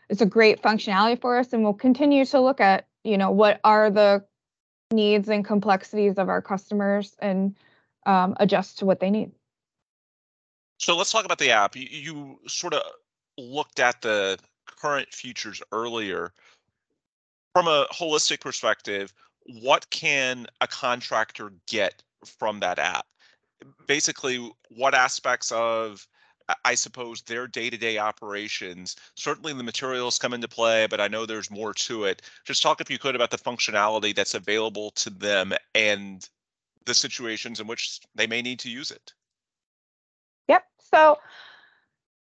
it's 0.09 0.21
a 0.21 0.25
great 0.25 0.59
functionality 0.63 1.21
for 1.21 1.37
us 1.37 1.53
and 1.53 1.63
we'll 1.63 1.71
continue 1.71 2.25
to 2.25 2.41
look 2.41 2.59
at 2.59 2.87
you 3.03 3.15
know 3.15 3.29
what 3.29 3.59
are 3.63 3.91
the 3.91 4.25
needs 4.91 5.29
and 5.29 5.45
complexities 5.45 6.17
of 6.17 6.29
our 6.29 6.41
customers 6.41 7.15
and 7.19 7.55
um, 8.07 8.35
adjust 8.39 8.79
to 8.79 8.87
what 8.87 8.99
they 8.99 9.11
need 9.11 9.31
so 10.79 10.95
let's 10.95 11.11
talk 11.11 11.25
about 11.25 11.37
the 11.37 11.51
app. 11.51 11.75
You, 11.75 11.87
you 11.89 12.39
sort 12.47 12.73
of 12.73 12.81
looked 13.37 13.79
at 13.79 14.01
the 14.01 14.39
current 14.65 15.13
features 15.13 15.61
earlier. 15.71 16.33
From 17.53 17.67
a 17.67 17.85
holistic 17.91 18.39
perspective, 18.39 19.13
what 19.61 19.89
can 19.89 20.47
a 20.61 20.67
contractor 20.67 21.51
get 21.67 22.01
from 22.25 22.59
that 22.61 22.79
app? 22.79 23.05
Basically, 23.87 24.51
what 24.69 24.95
aspects 24.95 25.51
of 25.51 26.07
I 26.65 26.75
suppose 26.75 27.21
their 27.21 27.47
day-to-day 27.47 27.97
operations. 27.99 28.95
Certainly 29.15 29.53
the 29.53 29.63
materials 29.63 30.17
come 30.17 30.33
into 30.33 30.47
play, 30.47 30.87
but 30.87 30.99
I 30.99 31.07
know 31.07 31.25
there's 31.25 31.51
more 31.51 31.73
to 31.75 32.05
it. 32.05 32.23
Just 32.45 32.63
talk 32.63 32.81
if 32.81 32.89
you 32.89 32.97
could 32.97 33.15
about 33.15 33.29
the 33.29 33.37
functionality 33.37 34.15
that's 34.15 34.33
available 34.33 34.91
to 34.91 35.11
them 35.11 35.53
and 35.75 36.27
the 36.85 36.93
situations 36.93 37.59
in 37.59 37.67
which 37.67 37.99
they 38.15 38.25
may 38.25 38.41
need 38.41 38.59
to 38.59 38.69
use 38.69 38.89
it. 38.89 39.13
So 40.91 41.17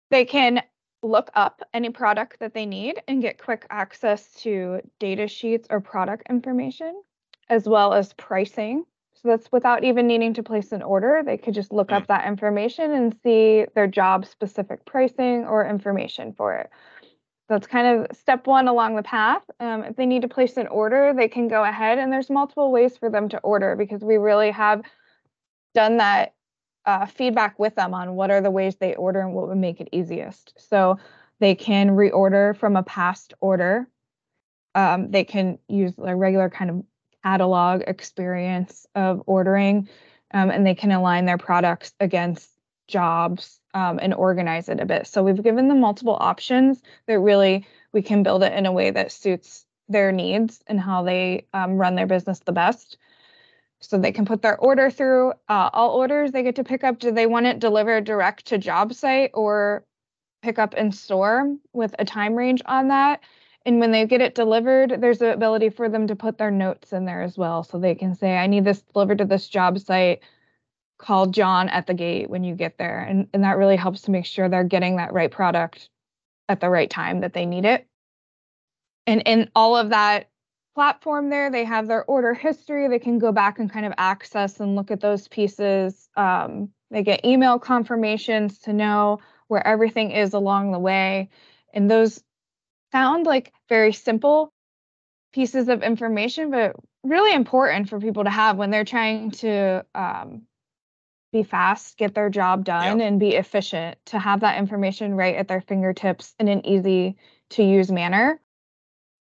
they 0.09 0.25
can 0.25 0.61
look 1.01 1.29
up 1.35 1.61
any 1.73 1.89
product 1.89 2.39
that 2.39 2.53
they 2.53 2.65
need 2.65 3.01
and 3.07 3.21
get 3.21 3.41
quick 3.41 3.65
access 3.69 4.31
to 4.41 4.79
data 4.99 5.27
sheets 5.27 5.67
or 5.69 5.81
product 5.81 6.23
information, 6.29 7.01
as 7.49 7.67
well 7.67 7.93
as 7.93 8.13
pricing. 8.13 8.85
So 9.13 9.29
that's 9.29 9.51
without 9.51 9.83
even 9.83 10.07
needing 10.07 10.33
to 10.35 10.43
place 10.43 10.71
an 10.71 10.81
order. 10.81 11.21
They 11.25 11.37
could 11.37 11.53
just 11.53 11.71
look 11.71 11.91
up 11.91 12.03
mm. 12.03 12.07
that 12.07 12.27
information 12.27 12.91
and 12.91 13.15
see 13.23 13.65
their 13.75 13.87
job 13.87 14.25
specific 14.25 14.85
pricing 14.85 15.45
or 15.45 15.65
information 15.65 16.33
for 16.33 16.55
it. 16.55 16.69
So 17.47 17.55
That's 17.55 17.67
kind 17.67 17.87
of 17.87 18.17
step 18.17 18.47
one 18.47 18.67
along 18.67 18.95
the 18.95 19.03
path. 19.03 19.43
Um, 19.59 19.83
if 19.83 19.95
they 19.95 20.05
need 20.05 20.21
to 20.21 20.29
place 20.29 20.57
an 20.57 20.67
order, 20.67 21.13
they 21.13 21.27
can 21.27 21.47
go 21.49 21.63
ahead 21.63 21.99
and 21.99 22.11
there's 22.11 22.29
multiple 22.29 22.71
ways 22.71 22.97
for 22.97 23.09
them 23.09 23.27
to 23.29 23.37
order 23.39 23.75
because 23.75 24.01
we 24.01 24.15
really 24.15 24.51
have 24.51 24.81
done 25.73 25.97
that 25.97 26.33
uh, 26.85 27.05
feedback 27.05 27.57
with 27.59 27.75
them 27.75 27.93
on 27.93 28.15
what 28.15 28.31
are 28.31 28.41
the 28.41 28.51
ways 28.51 28.75
they 28.75 28.95
order 28.95 29.21
and 29.21 29.33
what 29.33 29.47
would 29.47 29.57
make 29.57 29.79
it 29.79 29.89
easiest. 29.91 30.53
So 30.57 30.99
they 31.39 31.55
can 31.55 31.91
reorder 31.91 32.55
from 32.55 32.75
a 32.75 32.83
past 32.83 33.33
order. 33.39 33.87
Um, 34.75 35.11
they 35.11 35.23
can 35.23 35.59
use 35.67 35.93
a 35.97 36.15
regular 36.15 36.49
kind 36.49 36.69
of 36.69 36.83
catalog 37.23 37.83
experience 37.87 38.85
of 38.95 39.23
ordering, 39.25 39.87
um, 40.33 40.51
and 40.51 40.65
they 40.65 40.75
can 40.75 40.91
align 40.91 41.25
their 41.25 41.37
products 41.37 41.93
against 41.99 42.49
jobs 42.87 43.59
um, 43.73 43.99
and 44.01 44.13
organize 44.13 44.67
it 44.67 44.79
a 44.79 44.85
bit. 44.85 45.07
So 45.07 45.23
we've 45.23 45.41
given 45.41 45.67
them 45.67 45.79
multiple 45.79 46.17
options 46.19 46.81
that 47.07 47.19
really 47.19 47.65
we 47.93 48.01
can 48.01 48.23
build 48.23 48.43
it 48.43 48.53
in 48.53 48.65
a 48.65 48.71
way 48.71 48.91
that 48.91 49.11
suits 49.11 49.65
their 49.87 50.11
needs 50.11 50.63
and 50.67 50.79
how 50.79 51.03
they 51.03 51.45
um, 51.53 51.73
run 51.73 51.95
their 51.95 52.07
business 52.07 52.39
the 52.39 52.51
best 52.51 52.97
so 53.83 53.97
they 53.97 54.11
can 54.11 54.25
put 54.25 54.41
their 54.41 54.57
order 54.57 54.89
through. 54.89 55.31
Uh, 55.49 55.69
all 55.73 55.91
orders 55.91 56.31
they 56.31 56.43
get 56.43 56.55
to 56.55 56.63
pick 56.63 56.83
up. 56.83 56.99
Do 56.99 57.11
they 57.11 57.25
want 57.25 57.45
it 57.45 57.59
delivered 57.59 58.05
direct 58.05 58.45
to 58.47 58.57
job 58.57 58.93
site 58.93 59.31
or 59.33 59.85
pick 60.41 60.59
up 60.59 60.73
in 60.73 60.91
store 60.91 61.55
with 61.73 61.93
a 61.99 62.05
time 62.05 62.35
range 62.35 62.61
on 62.65 62.87
that? 62.87 63.21
And 63.65 63.79
when 63.79 63.91
they 63.91 64.05
get 64.05 64.21
it 64.21 64.35
delivered, 64.35 65.01
there's 65.01 65.19
the 65.19 65.33
ability 65.33 65.69
for 65.69 65.87
them 65.87 66.07
to 66.07 66.15
put 66.15 66.37
their 66.37 66.51
notes 66.51 66.91
in 66.91 67.05
there 67.05 67.21
as 67.21 67.37
well. 67.37 67.63
So 67.63 67.77
they 67.77 67.95
can 67.95 68.15
say, 68.15 68.37
I 68.37 68.47
need 68.47 68.65
this 68.65 68.81
delivered 68.81 69.19
to 69.19 69.25
this 69.25 69.47
job 69.47 69.79
site. 69.79 70.21
Call 70.97 71.27
John 71.27 71.69
at 71.69 71.87
the 71.87 71.93
gate 71.93 72.29
when 72.29 72.43
you 72.43 72.55
get 72.55 72.77
there. 72.77 72.99
And, 72.99 73.27
and 73.33 73.43
that 73.43 73.57
really 73.57 73.77
helps 73.77 74.01
to 74.01 74.11
make 74.11 74.25
sure 74.25 74.49
they're 74.49 74.63
getting 74.63 74.97
that 74.97 75.13
right 75.13 75.31
product 75.31 75.89
at 76.49 76.59
the 76.59 76.69
right 76.69 76.89
time 76.89 77.21
that 77.21 77.33
they 77.33 77.45
need 77.45 77.65
it. 77.65 77.87
And 79.07 79.21
in 79.25 79.49
all 79.55 79.75
of 79.75 79.89
that 79.89 80.29
platform 80.75 81.29
there. 81.29 81.51
They 81.51 81.65
have 81.65 81.87
their 81.87 82.03
order 82.05 82.33
history. 82.33 82.87
They 82.87 82.99
can 82.99 83.19
go 83.19 83.31
back 83.31 83.59
and 83.59 83.71
kind 83.71 83.85
of 83.85 83.93
access 83.97 84.59
and 84.59 84.75
look 84.75 84.91
at 84.91 85.01
those 85.01 85.27
pieces. 85.27 86.09
Um, 86.15 86.69
they 86.91 87.03
get 87.03 87.25
email 87.25 87.59
confirmations 87.59 88.59
to 88.59 88.73
know 88.73 89.19
where 89.47 89.65
everything 89.65 90.11
is 90.11 90.33
along 90.33 90.71
the 90.71 90.79
way. 90.79 91.29
And 91.73 91.89
those 91.89 92.23
sound 92.91 93.25
like 93.25 93.53
very 93.69 93.93
simple 93.93 94.53
pieces 95.33 95.69
of 95.69 95.83
information, 95.83 96.51
but 96.51 96.75
really 97.03 97.33
important 97.33 97.89
for 97.89 97.99
people 97.99 98.23
to 98.23 98.29
have 98.29 98.57
when 98.57 98.69
they're 98.69 98.85
trying 98.85 99.31
to 99.31 99.85
um, 99.95 100.43
be 101.31 101.43
fast, 101.43 101.97
get 101.97 102.13
their 102.13 102.29
job 102.29 102.63
done, 102.63 102.99
yep. 102.99 103.07
and 103.07 103.19
be 103.19 103.35
efficient 103.35 103.97
to 104.05 104.19
have 104.19 104.41
that 104.41 104.57
information 104.59 105.15
right 105.15 105.35
at 105.35 105.47
their 105.47 105.61
fingertips 105.61 106.35
in 106.39 106.47
an 106.47 106.65
easy 106.65 107.17
to 107.49 107.63
use 107.63 107.91
manner. 107.91 108.39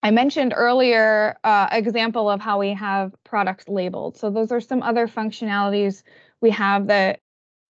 I 0.02 0.10
mentioned 0.10 0.52
earlier 0.56 1.36
uh, 1.44 1.68
example 1.70 2.28
of 2.28 2.40
how 2.40 2.58
we 2.58 2.74
have 2.74 3.14
products 3.24 3.68
labeled. 3.68 4.16
So 4.16 4.30
those 4.30 4.50
are 4.50 4.60
some 4.60 4.82
other 4.82 5.06
functionalities 5.06 6.02
we 6.40 6.50
have 6.50 6.88
that 6.88 7.20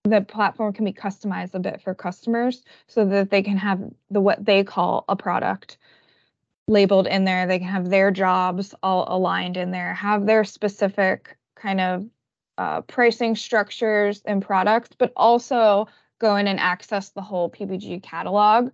the 0.05 0.23
platform 0.23 0.73
can 0.73 0.85
be 0.85 0.93
customized 0.93 1.55
a 1.55 1.61
bit 1.61 1.81
for 1.83 1.95
customers 1.95 2.65
so 2.89 3.05
that 3.05 3.31
they 3.31 3.43
can 3.43 3.57
have 3.57 3.81
the 4.11 4.21
what 4.21 4.45
they 4.45 4.65
call 4.65 5.05
a 5.09 5.15
product 5.15 5.77
labeled 6.67 7.07
in 7.07 7.25
there. 7.25 7.47
They 7.47 7.59
can 7.59 7.69
have 7.69 7.91
their 7.91 8.11
jobs 8.11 8.75
all 8.83 9.07
aligned 9.15 9.57
in 9.57 9.71
there, 9.71 9.95
have 9.95 10.27
their 10.27 10.45
specific 10.45 11.37
kind 11.55 11.81
of 11.81 12.07
uh, 12.59 12.81
pricing 12.83 13.37
structures 13.37 14.23
and 14.25 14.43
products, 14.43 14.91
but 14.99 15.13
also 15.17 15.87
go 16.19 16.37
in 16.37 16.49
and 16.49 16.59
access 16.59 17.11
the 17.11 17.23
whole 17.23 17.51
PPG 17.51 18.03
catalog 18.03 18.71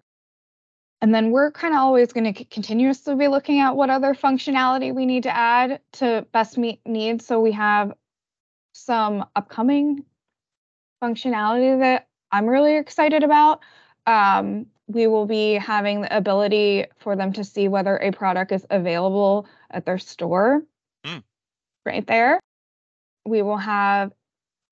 and 1.01 1.15
then 1.15 1.31
we're 1.31 1.51
kind 1.51 1.75
of 1.75 1.81
always 1.81 2.13
going 2.13 2.33
to 2.33 2.45
continuously 2.45 3.15
be 3.15 3.29
looking 3.29 3.61
at 3.61 3.77
what 3.77 3.91
other 3.91 4.15
functionality 4.15 4.93
we 4.93 5.07
need 5.07 5.23
to 5.25 5.35
add 5.35 5.81
to 5.93 6.27
best 6.33 6.59
meet 6.59 6.81
needs. 6.85 7.25
So 7.25 7.41
we 7.41 7.53
have 7.53 7.93
some 8.73 9.25
upcoming 9.37 10.05
functionality 11.03 11.79
that 11.81 12.09
I'm 12.33 12.47
really 12.47 12.77
excited 12.77 13.23
about. 13.23 13.61
Um, 14.07 14.67
we 14.89 15.07
will 15.07 15.27
be 15.27 15.55
having 15.55 16.01
the 16.01 16.17
ability 16.17 16.87
for 16.99 17.15
them 17.15 17.33
to 17.35 17.45
see 17.45 17.69
whether 17.69 17.97
a 17.97 18.11
product 18.11 18.53
is 18.53 18.67
available 18.71 19.47
at 19.71 19.85
their 19.85 19.99
store 19.99 20.63
mm. 21.05 21.23
right 21.85 22.07
there. 22.07 22.41
We 23.27 23.43
will 23.43 23.59
have 23.59 24.13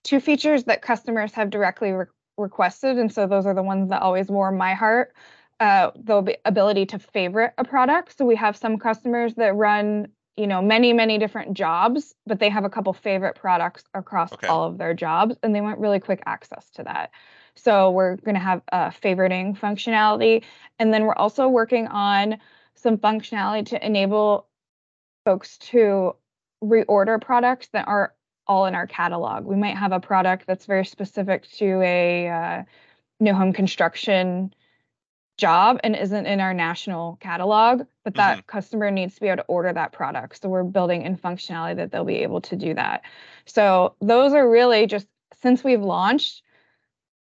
two 0.03 0.21
features 0.21 0.65
that 0.65 0.83
customers 0.83 1.33
have 1.33 1.51
directly 1.51 1.93
re- 1.93 2.07
requested. 2.39 2.99
And 2.99 3.13
so 3.13 3.27
those 3.27 3.47
are 3.47 3.55
the 3.55 3.63
ones 3.63 3.91
that 3.91 4.03
always 4.03 4.29
warm 4.29 4.57
my 4.57 4.75
heart. 4.75 5.15
Uh, 5.59 5.91
the 5.95 6.37
ability 6.45 6.85
to 6.85 6.99
favorite 6.99 7.55
a 7.57 7.65
product. 7.65 8.19
So 8.19 8.27
we 8.27 8.37
have 8.37 8.59
some 8.59 8.79
customers 8.79 9.37
that 9.37 9.55
run, 9.55 10.09
you 10.37 10.47
know, 10.47 10.61
many, 10.61 10.93
many 10.93 11.17
different 11.17 11.55
jobs, 11.55 12.15
but 12.27 12.39
they 12.39 12.51
have 12.51 12.65
a 12.65 12.69
couple 12.69 12.93
favorite 12.93 13.37
products 13.37 13.85
across 13.95 14.35
okay. 14.35 14.49
all 14.49 14.65
of 14.65 14.77
their 14.77 14.93
jobs, 14.93 15.35
and 15.43 15.55
they 15.55 15.63
want 15.63 15.79
really 15.79 15.99
quick 15.99 16.23
access 16.27 16.69
to 16.73 16.83
that. 16.83 17.11
So 17.55 17.91
we're 17.91 18.17
going 18.17 18.35
to 18.35 18.41
have 18.41 18.61
a 18.71 18.89
favoriting 18.91 19.59
functionality. 19.59 20.45
And 20.79 20.93
then 20.93 21.05
we're 21.07 21.15
also 21.15 21.49
working 21.49 21.87
on 21.87 22.37
some 22.75 22.99
functionality 22.99 23.65
to 23.69 23.83
enable 23.83 24.47
folks 25.25 25.57
to 25.59 26.17
reorder 26.63 27.19
products 27.19 27.69
that 27.73 27.89
are 27.89 28.13
all 28.47 28.67
in 28.67 28.75
our 28.75 28.87
catalog. 28.87 29.47
We 29.47 29.57
might 29.57 29.79
have 29.79 29.93
a 29.93 30.01
product 30.01 30.47
that's 30.47 30.67
very 30.67 30.85
specific 30.85 31.51
to 31.53 31.81
a 31.81 32.29
uh, 32.29 32.63
new 33.21 33.33
home 33.33 33.55
construction 33.55 34.53
job 35.37 35.79
and 35.85 35.95
isn't 35.95 36.27
in 36.27 36.41
our 36.41 36.55
national 36.55 37.17
catalog, 37.21 37.83
but 38.05 38.15
that 38.15 38.39
mm-hmm. 38.39 38.47
customer 38.47 38.91
needs 38.91 39.15
to 39.17 39.21
be 39.21 39.29
able 39.29 39.39
to 39.39 39.45
order 39.49 39.73
that 39.73 39.93
product. 39.93 40.41
So 40.41 40.49
we're 40.49 40.65
building 40.65 41.03
in 41.03 41.17
functionality 41.17 41.77
that 41.77 41.93
they'll 41.93 42.05
be 42.05 42.23
able 42.23 42.41
to 42.43 42.57
do 42.57 42.75
that. 42.75 43.03
So 43.45 43.95
those 44.01 44.33
are 44.33 44.49
really 44.49 44.87
just 44.87 45.07
since 45.43 45.63
we've 45.63 45.83
launched, 45.83 46.43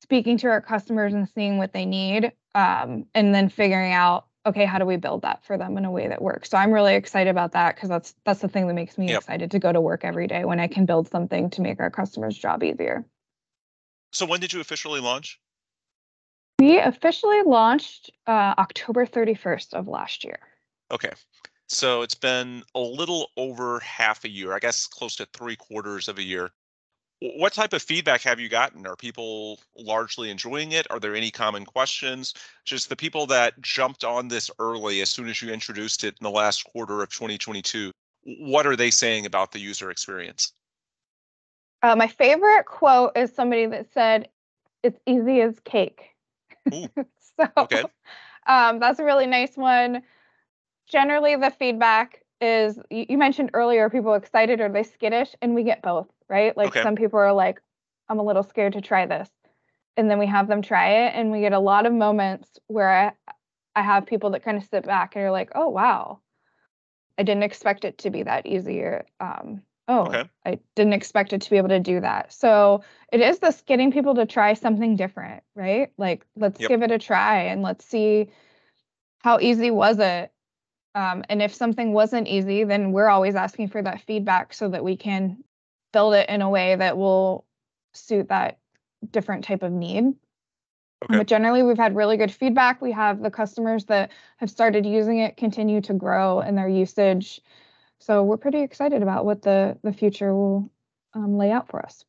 speaking 0.02 0.38
to 0.40 0.48
our 0.48 0.62
customers 0.62 1.14
and 1.14 1.28
seeing 1.30 1.58
what 1.58 1.74
they 1.74 1.86
need, 1.86 2.32
um, 2.54 3.06
and 3.14 3.34
then 3.34 3.50
figuring 3.50 3.94
out 3.94 4.28
okay, 4.46 4.64
how 4.64 4.80
do 4.80 4.86
we 4.86 4.96
build 4.96 5.24
that 5.24 5.44
for 5.44 5.58
them 5.58 5.78
in 5.78 5.84
a 5.84 5.92
way 5.92 6.08
that 6.08 6.22
works? 6.22 6.50
So 6.50 6.58
I'm 6.58 6.72
really 6.72 6.96
excited 6.96 7.30
about 7.30 7.52
that 7.52 7.76
because 7.76 7.90
that's 7.90 8.16
that's 8.24 8.40
the 8.40 8.48
thing 8.48 8.68
that 8.68 8.74
makes 8.74 8.98
me 8.98 9.10
yep. 9.10 9.18
excited 9.18 9.52
to 9.52 9.60
go 9.60 9.74
to 9.74 9.82
work 9.82 10.06
every 10.06 10.26
day 10.26 10.46
when 10.46 10.60
I 10.60 10.68
can 10.68 10.86
build 10.86 11.10
something 11.10 11.50
to 11.52 11.62
make 11.62 11.80
our 11.80 11.90
customers' 11.90 12.38
job 12.38 12.64
easier. 12.64 13.04
So 14.14 14.26
when 14.26 14.40
did 14.40 14.54
you 14.54 14.62
officially 14.62 15.02
launch? 15.02 15.40
We 16.60 16.80
officially 16.80 17.44
launched 17.44 18.12
uh, 18.26 18.56
October 18.58 19.06
31st 19.06 19.74
of 19.74 19.88
last 19.88 20.24
year. 20.24 20.40
Okay. 20.92 21.12
So 21.68 22.02
it's 22.02 22.16
been 22.16 22.64
a 22.74 22.80
little 22.80 23.30
over 23.38 23.80
half 23.80 24.24
a 24.24 24.30
year, 24.30 24.54
I 24.54 24.60
guess 24.60 24.88
close 24.88 25.16
to 25.18 25.28
three 25.34 25.56
quarters 25.56 26.08
of 26.08 26.18
a 26.18 26.24
year. 26.24 26.52
What 27.20 27.54
type 27.54 27.74
of 27.74 27.82
feedback 27.82 28.22
have 28.22 28.40
you 28.40 28.48
gotten? 28.48 28.86
Are 28.88 28.96
people 28.96 29.60
largely 29.76 30.30
enjoying 30.30 30.72
it? 30.72 30.88
Are 30.90 31.00
there 31.00 31.16
any 31.16 31.32
common 31.32 31.66
questions? 31.66 32.34
Just 32.64 32.90
the 32.90 32.96
people 32.96 33.26
that 33.28 33.60
jumped 33.62 34.04
on 34.04 34.28
this 34.28 34.50
early 34.60 35.02
as 35.02 35.10
soon 35.10 35.28
as 35.28 35.42
you 35.42 35.50
introduced 35.52 36.04
it 36.04 36.16
in 36.20 36.24
the 36.24 36.32
last 36.32 36.64
quarter 36.66 37.02
of 37.02 37.10
2022, 37.10 37.92
what 38.24 38.68
are 38.68 38.76
they 38.76 38.92
saying 38.92 39.26
about 39.26 39.52
the 39.52 39.60
user 39.60 39.90
experience? 39.90 40.54
Uh, 41.82 41.96
my 41.96 42.08
favorite 42.08 42.66
quote 42.66 43.18
is 43.18 43.34
somebody 43.34 43.66
that 43.66 43.92
said, 43.94 44.30
It's 44.84 45.00
easy 45.06 45.42
as 45.42 45.60
cake. 45.62 46.17
so 47.40 47.48
okay. 47.58 47.84
um, 48.48 48.80
that's 48.80 49.00
a 49.00 49.04
really 49.04 49.28
nice 49.28 49.56
one. 49.56 50.02
Generally, 50.88 51.38
the 51.38 51.52
feedback 51.52 52.24
is 52.40 52.80
you, 52.90 53.06
you 53.10 53.18
mentioned 53.18 53.52
earlier 53.54 53.90
people 53.90 54.14
excited 54.14 54.62
or 54.62 54.70
they 54.70 54.84
skittish, 54.84 55.36
and 55.42 55.56
we 55.56 55.64
get 55.64 55.82
both 55.82 56.08
right? 56.30 56.56
Like 56.56 56.70
okay. 56.70 56.84
some 56.84 56.96
people 56.96 57.20
are 57.20 57.34
like, 57.34 57.62
I'm 58.10 58.20
a 58.20 58.24
little 58.24 58.44
scared 58.44 58.74
to 58.74 58.82
try 58.82 59.06
this. 59.06 59.30
And 59.96 60.10
then 60.10 60.20
we 60.20 60.28
have 60.28 60.48
them 60.48 60.62
try 60.62 61.06
it 61.06 61.14
and 61.16 61.32
we 61.32 61.42
get 61.42 61.54
a 61.54 61.60
lot 61.60 61.86
of 61.86 61.94
moments 61.94 62.60
where 62.68 62.90
I, 62.90 63.12
I 63.76 63.82
have 63.82 64.06
people 64.06 64.32
that 64.32 64.44
kind 64.44 64.58
of 64.58 64.64
sit 64.64 64.86
back 64.86 65.16
and 65.16 65.26
are 65.26 65.32
like, 65.32 65.52
oh 65.56 65.70
wow. 65.70 66.20
I 67.18 67.24
didn't 67.24 67.44
expect 67.44 67.84
it 67.84 67.98
to 68.00 68.12
be 68.12 68.24
that 68.24 68.46
easier. 68.46 69.06
Um, 69.20 69.64
oh, 69.88 70.06
okay. 70.08 70.30
I 70.46 70.60
didn't 70.76 70.94
expect 70.94 71.34
it 71.34 71.42
to 71.42 71.50
be 71.50 71.58
able 71.58 71.70
to 71.70 71.80
do 71.80 72.02
that. 72.02 72.34
So 72.34 72.84
it 73.12 73.22
is 73.22 73.40
this 73.40 73.62
getting 73.62 73.92
people 73.92 74.16
to 74.16 74.26
try 74.26 74.54
something 74.54 74.96
different, 74.96 75.44
right? 75.56 75.92
Like 75.98 76.26
let's 76.36 76.60
yep. 76.60 76.70
give 76.70 76.82
it 76.82 76.92
a 76.92 77.00
try 77.00 77.44
and 77.44 77.62
let's 77.62 77.86
see 77.86 78.30
how 79.20 79.40
easy 79.40 79.72
was 79.72 80.00
it 80.00 80.32
um, 80.98 81.24
and 81.30 81.44
if 81.44 81.54
something 81.54 81.94
wasn't 81.94 82.28
easy, 82.28 82.64
then 82.64 82.92
we're 82.92 83.08
always 83.08 83.36
asking 83.36 83.68
for 83.68 83.84
that 83.84 84.02
feedback 84.02 84.52
so 84.52 84.68
that 84.70 84.84
we 84.84 84.98
can 84.98 85.44
build 85.94 86.16
it 86.16 86.28
in 86.28 86.42
a 86.42 86.50
way 86.50 86.76
that 86.76 86.98
will 86.98 87.46
suit 87.94 88.30
that 88.30 88.58
different 89.12 89.44
type 89.44 89.62
of 89.62 89.72
need. 89.72 90.06
Okay. 91.04 91.18
But 91.20 91.28
generally, 91.28 91.62
we've 91.62 91.78
had 91.78 91.96
really 91.96 92.18
good 92.18 92.32
feedback. 92.32 92.82
We 92.82 92.94
have 92.94 93.22
the 93.22 93.30
customers 93.30 93.86
that 93.86 94.10
have 94.38 94.50
started 94.50 94.88
using 94.88 95.20
it 95.20 95.38
continue 95.38 95.82
to 95.82 95.94
grow 95.94 96.40
in 96.40 96.56
their 96.56 96.68
usage. 96.68 97.42
So 98.00 98.24
we're 98.24 98.38
pretty 98.38 98.62
excited 98.62 99.02
about 99.02 99.26
what 99.26 99.42
the 99.42 99.78
the 99.84 99.94
future 99.94 100.34
will 100.34 100.72
um, 101.14 101.38
lay 101.38 101.52
out 101.52 101.68
for 101.68 101.84
us. 101.84 102.06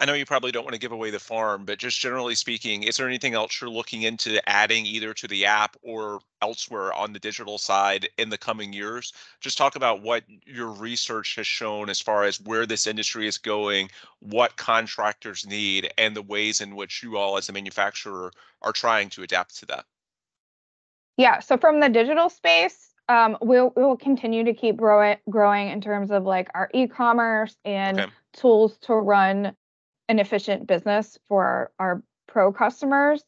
I 0.00 0.04
know 0.04 0.14
you 0.14 0.24
probably 0.24 0.52
don't 0.52 0.62
want 0.62 0.74
to 0.74 0.80
give 0.80 0.92
away 0.92 1.10
the 1.10 1.18
farm, 1.18 1.64
but 1.64 1.80
just 1.80 1.98
generally 1.98 2.36
speaking, 2.36 2.84
is 2.84 2.96
there 2.96 3.08
anything 3.08 3.34
else 3.34 3.60
you're 3.60 3.68
looking 3.68 4.02
into 4.02 4.40
adding 4.48 4.86
either 4.86 5.12
to 5.14 5.26
the 5.26 5.44
app 5.44 5.76
or 5.82 6.20
elsewhere 6.40 6.92
on 6.92 7.12
the 7.12 7.18
digital 7.18 7.58
side 7.58 8.08
in 8.16 8.28
the 8.28 8.38
coming 8.38 8.72
years? 8.72 9.12
Just 9.40 9.58
talk 9.58 9.74
about 9.74 10.00
what 10.00 10.22
your 10.46 10.68
research 10.68 11.34
has 11.34 11.48
shown 11.48 11.90
as 11.90 12.00
far 12.00 12.22
as 12.22 12.40
where 12.40 12.64
this 12.64 12.86
industry 12.86 13.26
is 13.26 13.38
going, 13.38 13.90
what 14.20 14.56
contractors 14.56 15.44
need, 15.44 15.92
and 15.98 16.14
the 16.14 16.22
ways 16.22 16.60
in 16.60 16.76
which 16.76 17.02
you 17.02 17.16
all 17.16 17.36
as 17.36 17.48
a 17.48 17.52
manufacturer 17.52 18.30
are 18.62 18.72
trying 18.72 19.08
to 19.10 19.24
adapt 19.24 19.58
to 19.58 19.66
that. 19.66 19.84
Yeah, 21.16 21.40
so 21.40 21.58
from 21.58 21.80
the 21.80 21.88
digital 21.88 22.30
space, 22.30 22.87
um, 23.08 23.36
we'll 23.40 23.72
we'll 23.76 23.96
continue 23.96 24.44
to 24.44 24.52
keep 24.52 24.76
growing 24.76 25.16
growing 25.30 25.68
in 25.68 25.80
terms 25.80 26.10
of 26.10 26.24
like 26.24 26.48
our 26.54 26.70
e-commerce 26.74 27.56
and 27.64 28.00
okay. 28.00 28.12
tools 28.34 28.76
to 28.82 28.94
run 28.94 29.54
an 30.08 30.18
efficient 30.18 30.66
business 30.66 31.18
for 31.26 31.44
our, 31.44 31.72
our 31.78 32.02
pro 32.26 32.52
customers. 32.52 33.24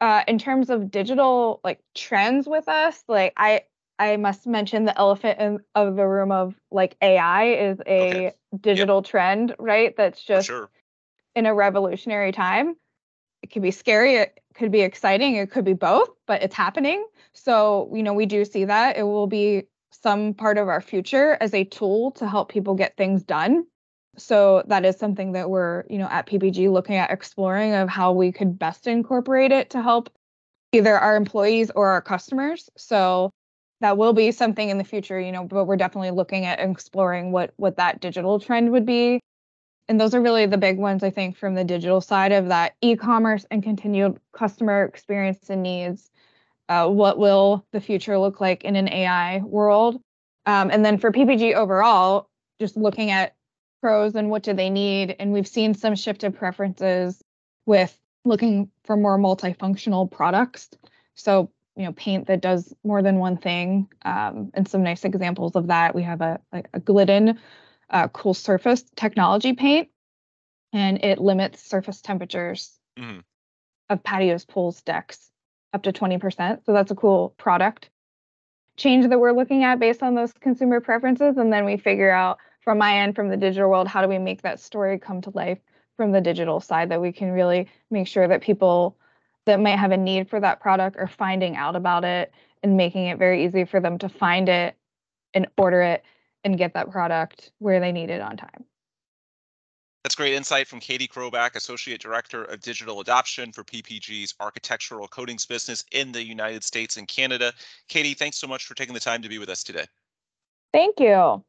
Uh, 0.00 0.24
in 0.26 0.36
terms 0.36 0.68
of 0.68 0.90
digital 0.90 1.60
like 1.62 1.78
trends 1.94 2.48
with 2.48 2.68
us, 2.68 3.04
like 3.06 3.32
I 3.36 3.62
I 3.98 4.16
must 4.16 4.46
mention 4.46 4.84
the 4.84 4.98
elephant 4.98 5.38
in 5.38 5.60
of 5.76 5.94
the 5.94 6.06
room 6.06 6.32
of 6.32 6.56
like 6.72 6.96
AI 7.00 7.44
is 7.52 7.80
a 7.86 8.08
okay. 8.08 8.32
digital 8.60 8.96
yep. 8.96 9.04
trend, 9.04 9.54
right? 9.60 9.96
That's 9.96 10.22
just 10.22 10.48
sure. 10.48 10.68
in 11.36 11.46
a 11.46 11.54
revolutionary 11.54 12.32
time. 12.32 12.74
It 13.42 13.50
could 13.50 13.62
be 13.62 13.70
scary, 13.70 14.16
it 14.16 14.40
could 14.54 14.70
be 14.70 14.80
exciting, 14.80 15.36
it 15.36 15.50
could 15.50 15.64
be 15.64 15.72
both, 15.72 16.10
but 16.26 16.42
it's 16.42 16.54
happening. 16.54 17.04
So, 17.32 17.90
you 17.94 18.02
know, 18.02 18.12
we 18.12 18.26
do 18.26 18.44
see 18.44 18.64
that. 18.64 18.96
It 18.96 19.02
will 19.02 19.26
be 19.26 19.64
some 19.90 20.34
part 20.34 20.58
of 20.58 20.68
our 20.68 20.80
future 20.80 21.36
as 21.40 21.52
a 21.54 21.64
tool 21.64 22.12
to 22.12 22.28
help 22.28 22.50
people 22.50 22.74
get 22.74 22.96
things 22.96 23.22
done 23.22 23.64
so 24.16 24.62
that 24.66 24.84
is 24.84 24.96
something 24.96 25.32
that 25.32 25.48
we're 25.48 25.84
you 25.88 25.98
know 25.98 26.08
at 26.08 26.26
ppg 26.26 26.70
looking 26.70 26.96
at 26.96 27.10
exploring 27.10 27.72
of 27.74 27.88
how 27.88 28.12
we 28.12 28.30
could 28.30 28.58
best 28.58 28.86
incorporate 28.86 29.52
it 29.52 29.70
to 29.70 29.82
help 29.82 30.10
either 30.72 30.98
our 30.98 31.16
employees 31.16 31.70
or 31.74 31.88
our 31.88 32.02
customers 32.02 32.68
so 32.76 33.30
that 33.80 33.96
will 33.96 34.12
be 34.12 34.30
something 34.30 34.68
in 34.68 34.78
the 34.78 34.84
future 34.84 35.18
you 35.18 35.32
know 35.32 35.44
but 35.44 35.64
we're 35.64 35.76
definitely 35.76 36.10
looking 36.10 36.44
at 36.44 36.60
exploring 36.60 37.32
what 37.32 37.52
what 37.56 37.76
that 37.76 38.00
digital 38.00 38.38
trend 38.38 38.70
would 38.70 38.86
be 38.86 39.20
and 39.92 40.00
those 40.00 40.14
are 40.14 40.22
really 40.22 40.46
the 40.46 40.58
big 40.58 40.78
ones 40.78 41.02
i 41.02 41.10
think 41.10 41.36
from 41.36 41.54
the 41.54 41.64
digital 41.64 42.00
side 42.00 42.32
of 42.32 42.48
that 42.48 42.74
e-commerce 42.80 43.44
and 43.50 43.62
continued 43.62 44.18
customer 44.32 44.84
experience 44.84 45.50
and 45.50 45.62
needs 45.62 46.10
uh, 46.68 46.88
what 46.88 47.18
will 47.18 47.66
the 47.72 47.80
future 47.80 48.18
look 48.18 48.40
like 48.40 48.64
in 48.64 48.76
an 48.76 48.88
ai 48.88 49.38
world 49.44 50.00
um, 50.46 50.70
and 50.70 50.84
then 50.84 50.98
for 50.98 51.12
ppg 51.12 51.54
overall 51.54 52.28
just 52.58 52.76
looking 52.76 53.10
at 53.10 53.34
pros 53.82 54.14
and 54.14 54.30
what 54.30 54.44
do 54.44 54.54
they 54.54 54.70
need. 54.70 55.14
And 55.18 55.32
we've 55.32 55.46
seen 55.46 55.74
some 55.74 55.94
shift 55.94 56.24
of 56.24 56.34
preferences 56.34 57.22
with 57.66 57.98
looking 58.24 58.70
for 58.84 58.96
more 58.96 59.18
multifunctional 59.18 60.10
products. 60.10 60.70
So, 61.14 61.50
you 61.76 61.84
know, 61.84 61.92
paint 61.92 62.28
that 62.28 62.40
does 62.40 62.72
more 62.84 63.02
than 63.02 63.18
one 63.18 63.36
thing. 63.36 63.88
Um, 64.04 64.52
and 64.54 64.66
some 64.66 64.82
nice 64.82 65.04
examples 65.04 65.56
of 65.56 65.66
that. 65.66 65.94
We 65.94 66.04
have 66.04 66.20
a, 66.20 66.40
a, 66.52 66.62
a 66.74 66.80
Glidden 66.80 67.38
uh, 67.92 68.08
cool 68.08 68.34
surface 68.34 68.84
technology 68.96 69.52
paint, 69.52 69.88
and 70.72 71.04
it 71.04 71.18
limits 71.18 71.62
surface 71.62 72.00
temperatures 72.00 72.78
mm-hmm. 72.98 73.20
of 73.90 74.02
patios, 74.02 74.44
pools, 74.44 74.82
decks 74.82 75.30
up 75.72 75.82
to 75.82 75.92
20%. 75.92 76.64
So 76.64 76.72
that's 76.72 76.90
a 76.90 76.94
cool 76.96 77.34
product 77.38 77.90
change 78.76 79.06
that 79.08 79.20
we're 79.20 79.32
looking 79.32 79.64
at 79.64 79.78
based 79.78 80.02
on 80.02 80.14
those 80.14 80.32
consumer 80.32 80.80
preferences. 80.80 81.36
And 81.36 81.52
then 81.52 81.64
we 81.64 81.76
figure 81.76 82.10
out 82.10 82.38
from 82.62 82.78
my 82.78 82.98
end, 82.98 83.14
from 83.14 83.28
the 83.28 83.36
digital 83.36 83.68
world, 83.68 83.88
how 83.88 84.02
do 84.02 84.08
we 84.08 84.18
make 84.18 84.42
that 84.42 84.60
story 84.60 84.98
come 84.98 85.20
to 85.22 85.30
life 85.34 85.58
from 85.96 86.12
the 86.12 86.20
digital 86.20 86.60
side 86.60 86.90
that 86.90 87.00
we 87.00 87.12
can 87.12 87.30
really 87.30 87.68
make 87.90 88.06
sure 88.06 88.26
that 88.26 88.40
people 88.40 88.96
that 89.44 89.60
might 89.60 89.78
have 89.78 89.90
a 89.90 89.96
need 89.96 90.28
for 90.30 90.40
that 90.40 90.60
product 90.60 90.96
are 90.96 91.08
finding 91.08 91.56
out 91.56 91.76
about 91.76 92.04
it 92.04 92.32
and 92.62 92.76
making 92.76 93.06
it 93.06 93.18
very 93.18 93.44
easy 93.44 93.64
for 93.64 93.80
them 93.80 93.98
to 93.98 94.08
find 94.08 94.48
it 94.48 94.76
and 95.34 95.46
order 95.58 95.82
it 95.82 96.04
and 96.44 96.58
get 96.58 96.74
that 96.74 96.90
product 96.90 97.52
where 97.58 97.80
they 97.80 97.92
need 97.92 98.10
it 98.10 98.20
on 98.20 98.36
time. 98.36 98.64
That's 100.02 100.16
great 100.16 100.34
insight 100.34 100.66
from 100.66 100.80
Katie 100.80 101.06
Chrobak, 101.06 101.54
Associate 101.54 102.00
Director 102.00 102.42
of 102.44 102.60
Digital 102.60 103.00
Adoption 103.00 103.52
for 103.52 103.62
PPG's 103.62 104.34
architectural 104.40 105.06
coatings 105.06 105.46
business 105.46 105.84
in 105.92 106.10
the 106.10 106.24
United 106.24 106.64
States 106.64 106.96
and 106.96 107.06
Canada. 107.06 107.52
Katie, 107.88 108.14
thanks 108.14 108.38
so 108.38 108.48
much 108.48 108.66
for 108.66 108.74
taking 108.74 108.94
the 108.94 109.00
time 109.00 109.22
to 109.22 109.28
be 109.28 109.38
with 109.38 109.48
us 109.48 109.62
today. 109.62 109.84
Thank 110.72 110.98
you. 110.98 111.44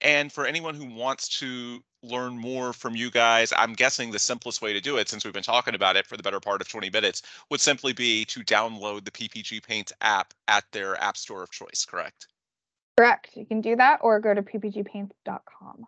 And 0.00 0.32
for 0.32 0.44
anyone 0.44 0.74
who 0.74 0.92
wants 0.92 1.28
to 1.40 1.80
learn 2.02 2.36
more 2.36 2.72
from 2.72 2.96
you 2.96 3.12
guys, 3.12 3.52
I'm 3.56 3.74
guessing 3.74 4.10
the 4.10 4.18
simplest 4.18 4.60
way 4.60 4.72
to 4.72 4.80
do 4.80 4.96
it, 4.96 5.08
since 5.08 5.24
we've 5.24 5.34
been 5.34 5.42
talking 5.42 5.76
about 5.76 5.96
it 5.96 6.06
for 6.06 6.16
the 6.16 6.22
better 6.22 6.40
part 6.40 6.60
of 6.60 6.68
20 6.68 6.90
minutes, 6.90 7.22
would 7.50 7.60
simply 7.60 7.92
be 7.92 8.24
to 8.26 8.40
download 8.40 9.04
the 9.04 9.10
PPG 9.12 9.62
Paints 9.62 9.92
app 10.00 10.34
at 10.48 10.64
their 10.72 11.00
app 11.00 11.16
store 11.16 11.44
of 11.44 11.50
choice, 11.50 11.84
correct? 11.88 12.26
Correct. 12.98 13.30
You 13.36 13.46
can 13.46 13.60
do 13.60 13.76
that 13.76 14.00
or 14.02 14.18
go 14.18 14.34
to 14.34 14.42
ppgpaints.com. 14.42 15.86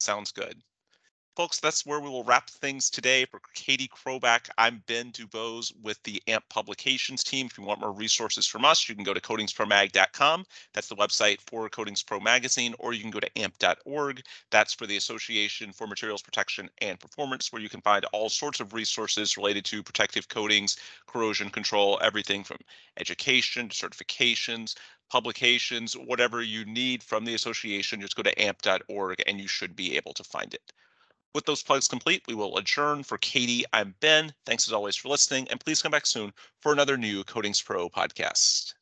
Sounds 0.00 0.32
good. 0.32 0.62
Folks, 1.36 1.60
that's 1.60 1.84
where 1.84 2.00
we 2.00 2.08
will 2.08 2.24
wrap 2.24 2.48
things 2.48 2.88
today. 2.88 3.26
For 3.26 3.38
Katie 3.54 3.86
Chrobak, 3.86 4.48
I'm 4.56 4.82
Ben 4.88 5.12
Dubose 5.12 5.72
with 5.82 6.02
the 6.02 6.22
AMP 6.26 6.48
Publications 6.48 7.22
team. 7.22 7.46
If 7.46 7.58
you 7.58 7.64
want 7.64 7.80
more 7.80 7.92
resources 7.92 8.46
from 8.46 8.64
us, 8.64 8.88
you 8.88 8.94
can 8.94 9.04
go 9.04 9.14
to 9.14 9.20
coatingspromag.com. 9.20 10.44
That's 10.72 10.88
the 10.88 10.96
website 10.96 11.38
for 11.46 11.68
Coatings 11.68 12.02
Pro 12.02 12.18
Magazine, 12.18 12.74
or 12.80 12.92
you 12.94 13.02
can 13.02 13.10
go 13.10 13.20
to 13.20 13.38
amp.org. 13.38 14.22
That's 14.50 14.74
for 14.74 14.86
the 14.86 14.96
Association 14.96 15.70
for 15.72 15.86
Materials 15.86 16.22
Protection 16.22 16.70
and 16.80 16.98
Performance, 16.98 17.52
where 17.52 17.62
you 17.62 17.68
can 17.68 17.82
find 17.82 18.04
all 18.06 18.30
sorts 18.30 18.58
of 18.58 18.72
resources 18.72 19.36
related 19.36 19.64
to 19.66 19.82
protective 19.82 20.28
coatings, 20.28 20.78
corrosion 21.06 21.50
control, 21.50 22.00
everything 22.02 22.42
from 22.42 22.58
education 22.96 23.68
to 23.68 23.88
certifications, 23.88 24.74
publications, 25.10 25.96
whatever 25.96 26.42
you 26.42 26.64
need 26.64 27.02
from 27.02 27.24
the 27.24 27.34
association, 27.34 28.00
just 28.00 28.16
go 28.16 28.22
to 28.22 28.42
amp.org 28.42 29.22
and 29.26 29.40
you 29.40 29.48
should 29.48 29.74
be 29.74 29.96
able 29.96 30.12
to 30.14 30.24
find 30.24 30.54
it. 30.54 30.72
With 31.34 31.44
those 31.44 31.62
plugs 31.62 31.88
complete, 31.88 32.22
we 32.26 32.34
will 32.34 32.56
adjourn. 32.56 33.02
For 33.02 33.18
Katie, 33.18 33.64
I'm 33.72 33.94
Ben. 34.00 34.32
Thanks 34.46 34.66
as 34.66 34.72
always 34.72 34.96
for 34.96 35.08
listening, 35.08 35.46
and 35.50 35.60
please 35.60 35.82
come 35.82 35.92
back 35.92 36.06
soon 36.06 36.32
for 36.60 36.72
another 36.72 36.96
new 36.96 37.22
Coatings 37.24 37.60
Pro 37.60 37.88
podcast. 37.88 38.74